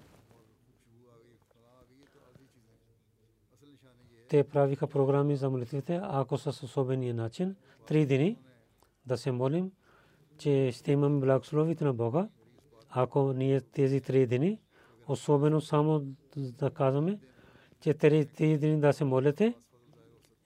Те 4.29 4.43
правиха 4.43 4.87
програми 4.87 5.35
за 5.35 5.49
молитвите, 5.49 5.99
ако 6.03 6.37
с 6.37 6.63
особения 6.63 7.13
начин, 7.13 7.55
три 7.87 8.05
дни 8.05 8.37
да 9.05 9.17
се 9.17 9.31
молим, 9.31 9.71
че 10.37 10.71
ще 10.71 10.91
имаме 10.91 11.19
благословите 11.19 11.83
на 11.83 11.93
Бога, 11.93 12.27
ако 12.89 13.33
ние 13.33 13.61
тези 13.61 14.01
три 14.01 14.27
дни, 14.27 14.59
особено 15.07 15.61
само 15.61 16.03
да 16.35 16.69
казваме, 16.69 17.19
че 17.81 17.93
три 17.93 18.57
дни 18.57 18.79
да 18.79 18.93
се 18.93 19.03
молите, 19.03 19.53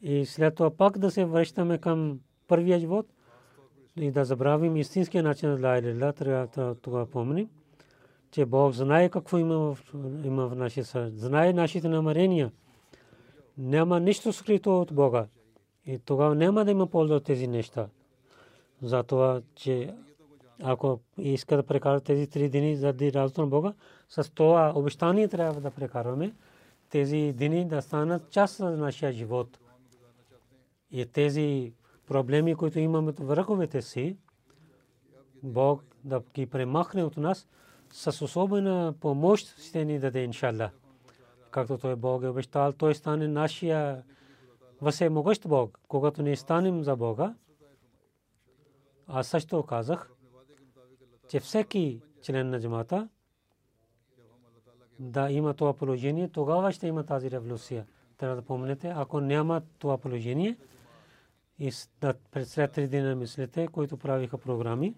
и 0.01 0.25
след 0.25 0.55
това 0.55 0.69
пак 0.69 0.97
да 0.97 1.11
се 1.11 1.25
връщаме 1.25 1.77
към 1.77 2.19
първия 2.47 2.79
живот 2.79 3.07
и 3.99 4.11
да 4.11 4.25
забравим 4.25 4.77
истинския 4.77 5.23
начин 5.23 5.49
на 5.49 5.69
Ла 5.69 5.77
Иля 5.77 6.13
трябва 6.13 6.75
това 6.75 7.05
помним, 7.05 7.49
че 8.31 8.45
Бог 8.45 8.73
знае 8.73 9.09
какво 9.09 9.37
има 9.37 9.57
в, 9.57 9.79
има 10.23 10.47
в 10.47 10.55
нашия 10.55 10.85
сърце, 10.85 11.17
знае 11.17 11.53
нашите 11.53 11.89
намерения. 11.89 12.51
Няма 13.57 13.99
нищо 13.99 14.33
скрито 14.33 14.81
от 14.81 14.93
Бога. 14.93 15.27
И 15.85 15.99
тогава 15.99 16.35
няма 16.35 16.65
да 16.65 16.71
има 16.71 16.87
полза 16.87 17.15
от 17.15 17.23
тези 17.23 17.47
неща. 17.47 17.87
Затова, 18.81 19.41
че 19.55 19.93
ако 20.63 20.99
иска 21.17 21.55
да 21.55 21.63
прекарат 21.63 22.03
тези 22.03 22.27
три 22.27 22.49
дни 22.49 22.75
заради 22.75 23.13
работа 23.13 23.41
на 23.41 23.47
Бога, 23.47 23.73
с 24.09 24.31
това 24.33 24.73
обещание 24.75 25.27
трябва 25.27 25.61
да 25.61 25.71
прекарваме 25.71 26.33
тези 26.89 27.33
дни 27.37 27.65
да 27.65 27.81
станат 27.81 28.29
част 28.29 28.59
от 28.59 28.77
нашия 28.77 29.11
живот 29.11 29.59
и 30.91 31.05
тези 31.05 31.73
проблеми, 32.07 32.55
които 32.55 32.79
имаме 32.79 33.11
в 33.11 33.19
върховете 33.19 33.81
си, 33.81 34.17
Бог 35.43 35.83
да 36.03 36.21
ги 36.33 36.45
премахне 36.45 37.03
от 37.03 37.17
нас 37.17 37.47
с 37.91 38.21
особена 38.21 38.93
помощ 38.99 39.61
ще 39.61 39.85
ни 39.85 39.99
даде, 39.99 40.23
иншалла. 40.23 40.69
Както 41.51 41.77
той 41.77 41.95
Бог 41.95 42.23
е 42.23 42.27
обещал, 42.27 42.73
той 42.73 42.95
стане 42.95 43.27
нашия 43.27 44.03
въземогъщ 44.81 45.47
Бог. 45.47 45.79
Когато 45.87 46.23
ние 46.23 46.35
станем 46.35 46.83
за 46.83 46.95
Бога, 46.95 47.35
аз 49.07 49.27
също 49.27 49.63
казах, 49.63 50.11
че 51.29 51.39
всеки 51.39 52.01
член 52.21 52.49
на 52.49 52.61
джамата 52.61 53.09
да 54.99 55.31
има 55.31 55.53
това 55.53 55.73
положение, 55.73 56.29
тогава 56.29 56.71
ще 56.71 56.87
има 56.87 57.03
тази 57.03 57.31
революция. 57.31 57.85
Трябва 58.17 58.35
да 58.35 58.41
помните, 58.41 58.93
ако 58.95 59.21
няма 59.21 59.61
това 59.79 59.97
положение, 59.97 60.57
и 61.59 61.71
след 61.71 62.71
три 62.71 62.87
дни 62.87 63.15
мислите, 63.15 63.67
които 63.67 63.97
правиха 63.97 64.37
програми, 64.37 64.95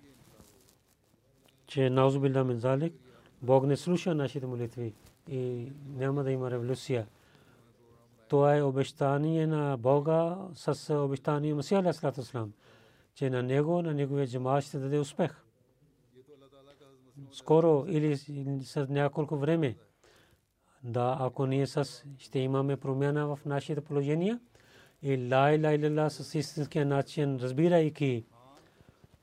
че 1.67 1.89
наузубилла 1.89 2.43
min 2.43 2.55
залик, 2.55 2.93
Бог 3.41 3.65
не 3.65 3.77
слуша 3.77 4.15
нашите 4.15 4.45
молитви 4.45 4.93
и 5.29 5.71
няма 5.95 6.23
да 6.23 6.31
има 6.31 6.51
революция. 6.51 7.07
Това 8.27 8.55
е 8.57 8.63
обещание 8.63 9.47
на 9.47 9.77
Бога 9.77 10.37
с 10.53 10.95
обещание 10.95 11.53
Масия 11.53 11.79
Алейхиссалату 11.79 12.21
Ислам, 12.21 12.53
че 13.19 13.29
на 13.29 13.43
него, 13.43 13.81
на 13.81 13.93
неговия 13.93 14.27
джамаат 14.27 14.63
ще 14.63 14.79
даде 14.79 14.99
успех. 14.99 15.43
Скоро 17.31 17.85
или 17.87 18.17
след 18.63 18.89
няколко 18.89 19.37
време, 19.37 19.77
да, 20.83 21.17
ако 21.19 21.45
ние 21.45 21.65
ще 22.17 22.39
имаме 22.39 22.77
промяна 22.77 23.35
в 23.35 23.39
нашите 23.45 23.81
положения, 23.81 24.39
и 25.01 25.29
ла 25.31 25.51
иля 25.51 25.73
илля 25.73 26.09
с 26.09 26.35
истинския 26.35 26.85
начин, 26.85 27.37
разбирайки 27.37 28.25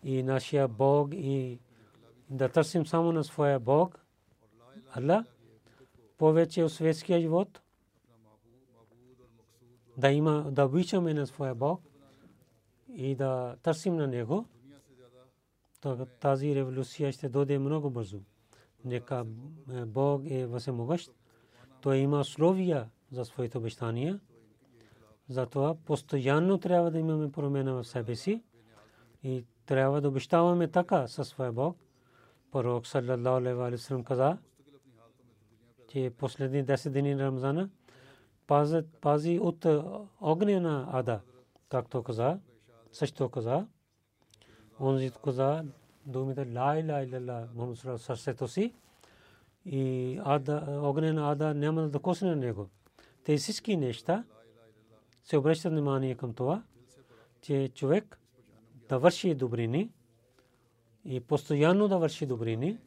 и 0.05 0.23
нашия 0.23 0.69
Бог 0.69 1.15
и 1.15 1.61
да 2.31 2.49
търсим 2.49 2.87
само 2.87 3.13
на 3.13 3.25
своя 3.25 3.61
Бог, 3.61 4.05
Аллах, 4.93 5.25
повече 6.19 6.65
от 6.65 6.73
светския 6.73 7.21
живот, 7.21 7.61
да 9.97 10.11
има, 10.11 10.51
да 10.51 10.65
обичаме 10.65 11.15
на 11.15 11.27
своя 11.27 11.55
Бог 11.55 11.96
и 12.97 13.15
да 13.15 13.57
търсим 13.63 13.97
на 13.97 14.07
Него, 14.07 14.47
тази 16.21 16.55
революция 16.55 17.13
ще 17.13 17.29
дойде 17.29 17.59
много 17.59 17.91
бързо. 17.91 18.21
Нека 18.85 19.25
Бог 19.87 20.23
е 20.31 20.47
въземогъщ. 20.47 21.11
Той 21.81 21.97
има 21.97 22.21
условия 22.21 22.91
за 23.11 23.25
своите 23.25 23.59
обещания. 23.59 24.21
Затова 25.29 25.75
постоянно 25.75 26.59
трябва 26.59 26.91
да 26.91 26.99
имаме 26.99 27.33
промена 27.33 27.75
в 27.75 27.85
себе 27.85 28.15
си 28.15 28.43
и 29.23 29.45
трябва 29.67 30.01
да 30.01 30.09
обещаваме 30.09 30.69
така 30.69 31.09
със 31.09 31.29
своя 31.29 31.53
Бог. 31.53 31.77
Пророк 32.53 32.87
саллаллаху 32.87 33.63
алейхи 33.63 33.95
ва 33.95 34.05
каза, 34.05 34.39
че 35.89 36.13
последни 36.19 36.65
10 36.65 36.91
дни 36.91 37.15
на 37.15 37.25
Рамзана 37.25 37.71
пази 39.01 39.39
от 39.39 39.67
огнена 40.21 40.89
ада, 40.93 41.21
както 41.69 42.03
каза, 42.03 42.39
също 42.97 43.29
каза. 43.29 43.67
Онзи 44.81 45.11
каза 45.25 45.65
думите 46.07 46.53
ла 46.55 46.79
иля 46.79 47.03
илля 47.03 47.49
Мухаммад 47.55 48.01
сърцето 48.01 48.49
си 48.49 48.75
и 49.65 50.21
ада, 50.25 50.81
огнена 50.83 51.31
ада 51.33 51.55
няма 51.55 51.83
да 51.83 51.89
докосне 51.89 52.37
него. 52.37 52.69
Те 53.25 53.37
всички 53.37 53.77
неща 53.77 54.25
се 55.25 55.39
обръща 55.39 55.71
внимание 55.71 56.15
към 56.15 56.35
това, 56.35 56.63
че 57.43 57.71
човек 57.75 58.19
да 58.89 58.99
върши 58.99 59.35
добрини 59.35 59.91
и 61.05 61.21
постоянно 61.21 61.89
да 61.89 61.99
върши 61.99 62.27
добрини, 62.27 62.79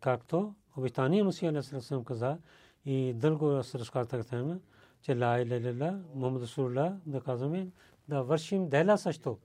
както 0.00 0.54
обитание 0.76 1.22
Мусия 1.22 1.50
Алейхиссалам 1.50 2.04
каза 2.04 2.38
и 2.84 3.12
дълго 3.14 3.62
се 3.62 3.78
разказва 3.78 4.06
така, 4.06 4.58
че 5.02 5.16
ла 5.16 5.40
иля 5.40 5.56
илля 5.56 6.00
Мухаммад 6.14 6.42
Расулулlah 6.42 6.96
да 7.06 7.20
казваме 7.20 7.68
да 8.08 8.22
вършим 8.22 8.68
дела 8.68 8.98
също. 8.98 9.38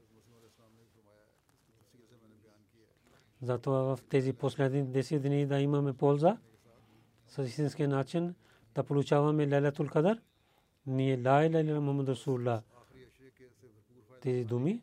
Затова 3.42 3.96
в 3.96 4.00
тези 4.10 4.34
последни 4.34 4.86
10 4.86 5.20
дни 5.20 5.46
да 5.46 5.60
имаме 5.60 5.94
полза 5.94 6.38
с 7.28 7.44
истински 7.44 7.88
начин 7.88 8.36
да 8.76 8.84
получаваме 8.84 9.48
Лайлатул 9.48 9.88
Кадър. 9.88 10.22
Ние 10.88 11.18
Ла 11.26 11.46
Илайла 11.46 11.82
Мухаммад 11.82 12.08
Расулла 12.08 12.62
тези 14.22 14.46
думи 14.46 14.82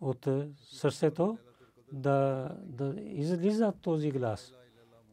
от 0.00 0.26
е, 0.26 0.48
сърцето 0.56 1.38
да, 1.92 2.48
да 2.62 2.94
излиза 3.00 3.72
този 3.72 4.10
глас. 4.10 4.54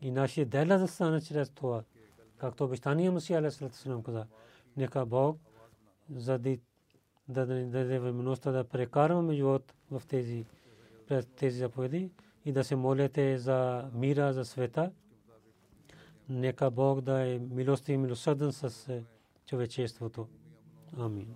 И 0.01 0.11
нашия 0.11 0.45
дела 0.45 0.77
да 0.77 0.87
стане 0.87 1.21
чрез 1.21 1.49
това. 1.49 1.83
Както 2.37 2.63
обещание 2.63 3.11
Масия 3.11 3.39
Аля 3.39 3.51
Слатаслам 3.51 4.03
каза, 4.03 4.25
нека 4.77 5.05
Бог 5.05 5.37
заради 6.15 6.59
да 7.31 7.45
даде 7.45 7.99
възможността 7.99 8.51
да 8.51 8.63
прекарваме 8.63 9.33
живот 9.33 9.73
в 9.91 10.01
тези, 10.07 10.45
през 11.07 11.25
тези 11.25 11.57
заповеди 11.57 12.11
и 12.45 12.51
да 12.51 12.63
се 12.63 12.75
молите 12.75 13.37
за 13.37 13.89
мира, 13.93 14.33
за 14.33 14.45
света. 14.45 14.91
Нека 16.29 16.71
Бог 16.71 17.01
да 17.01 17.27
е 17.27 17.39
милостив 17.39 17.93
и 17.93 17.97
милосърден 17.97 18.51
с 18.51 18.89
човечеството. 19.45 20.27
Амин. 20.97 21.35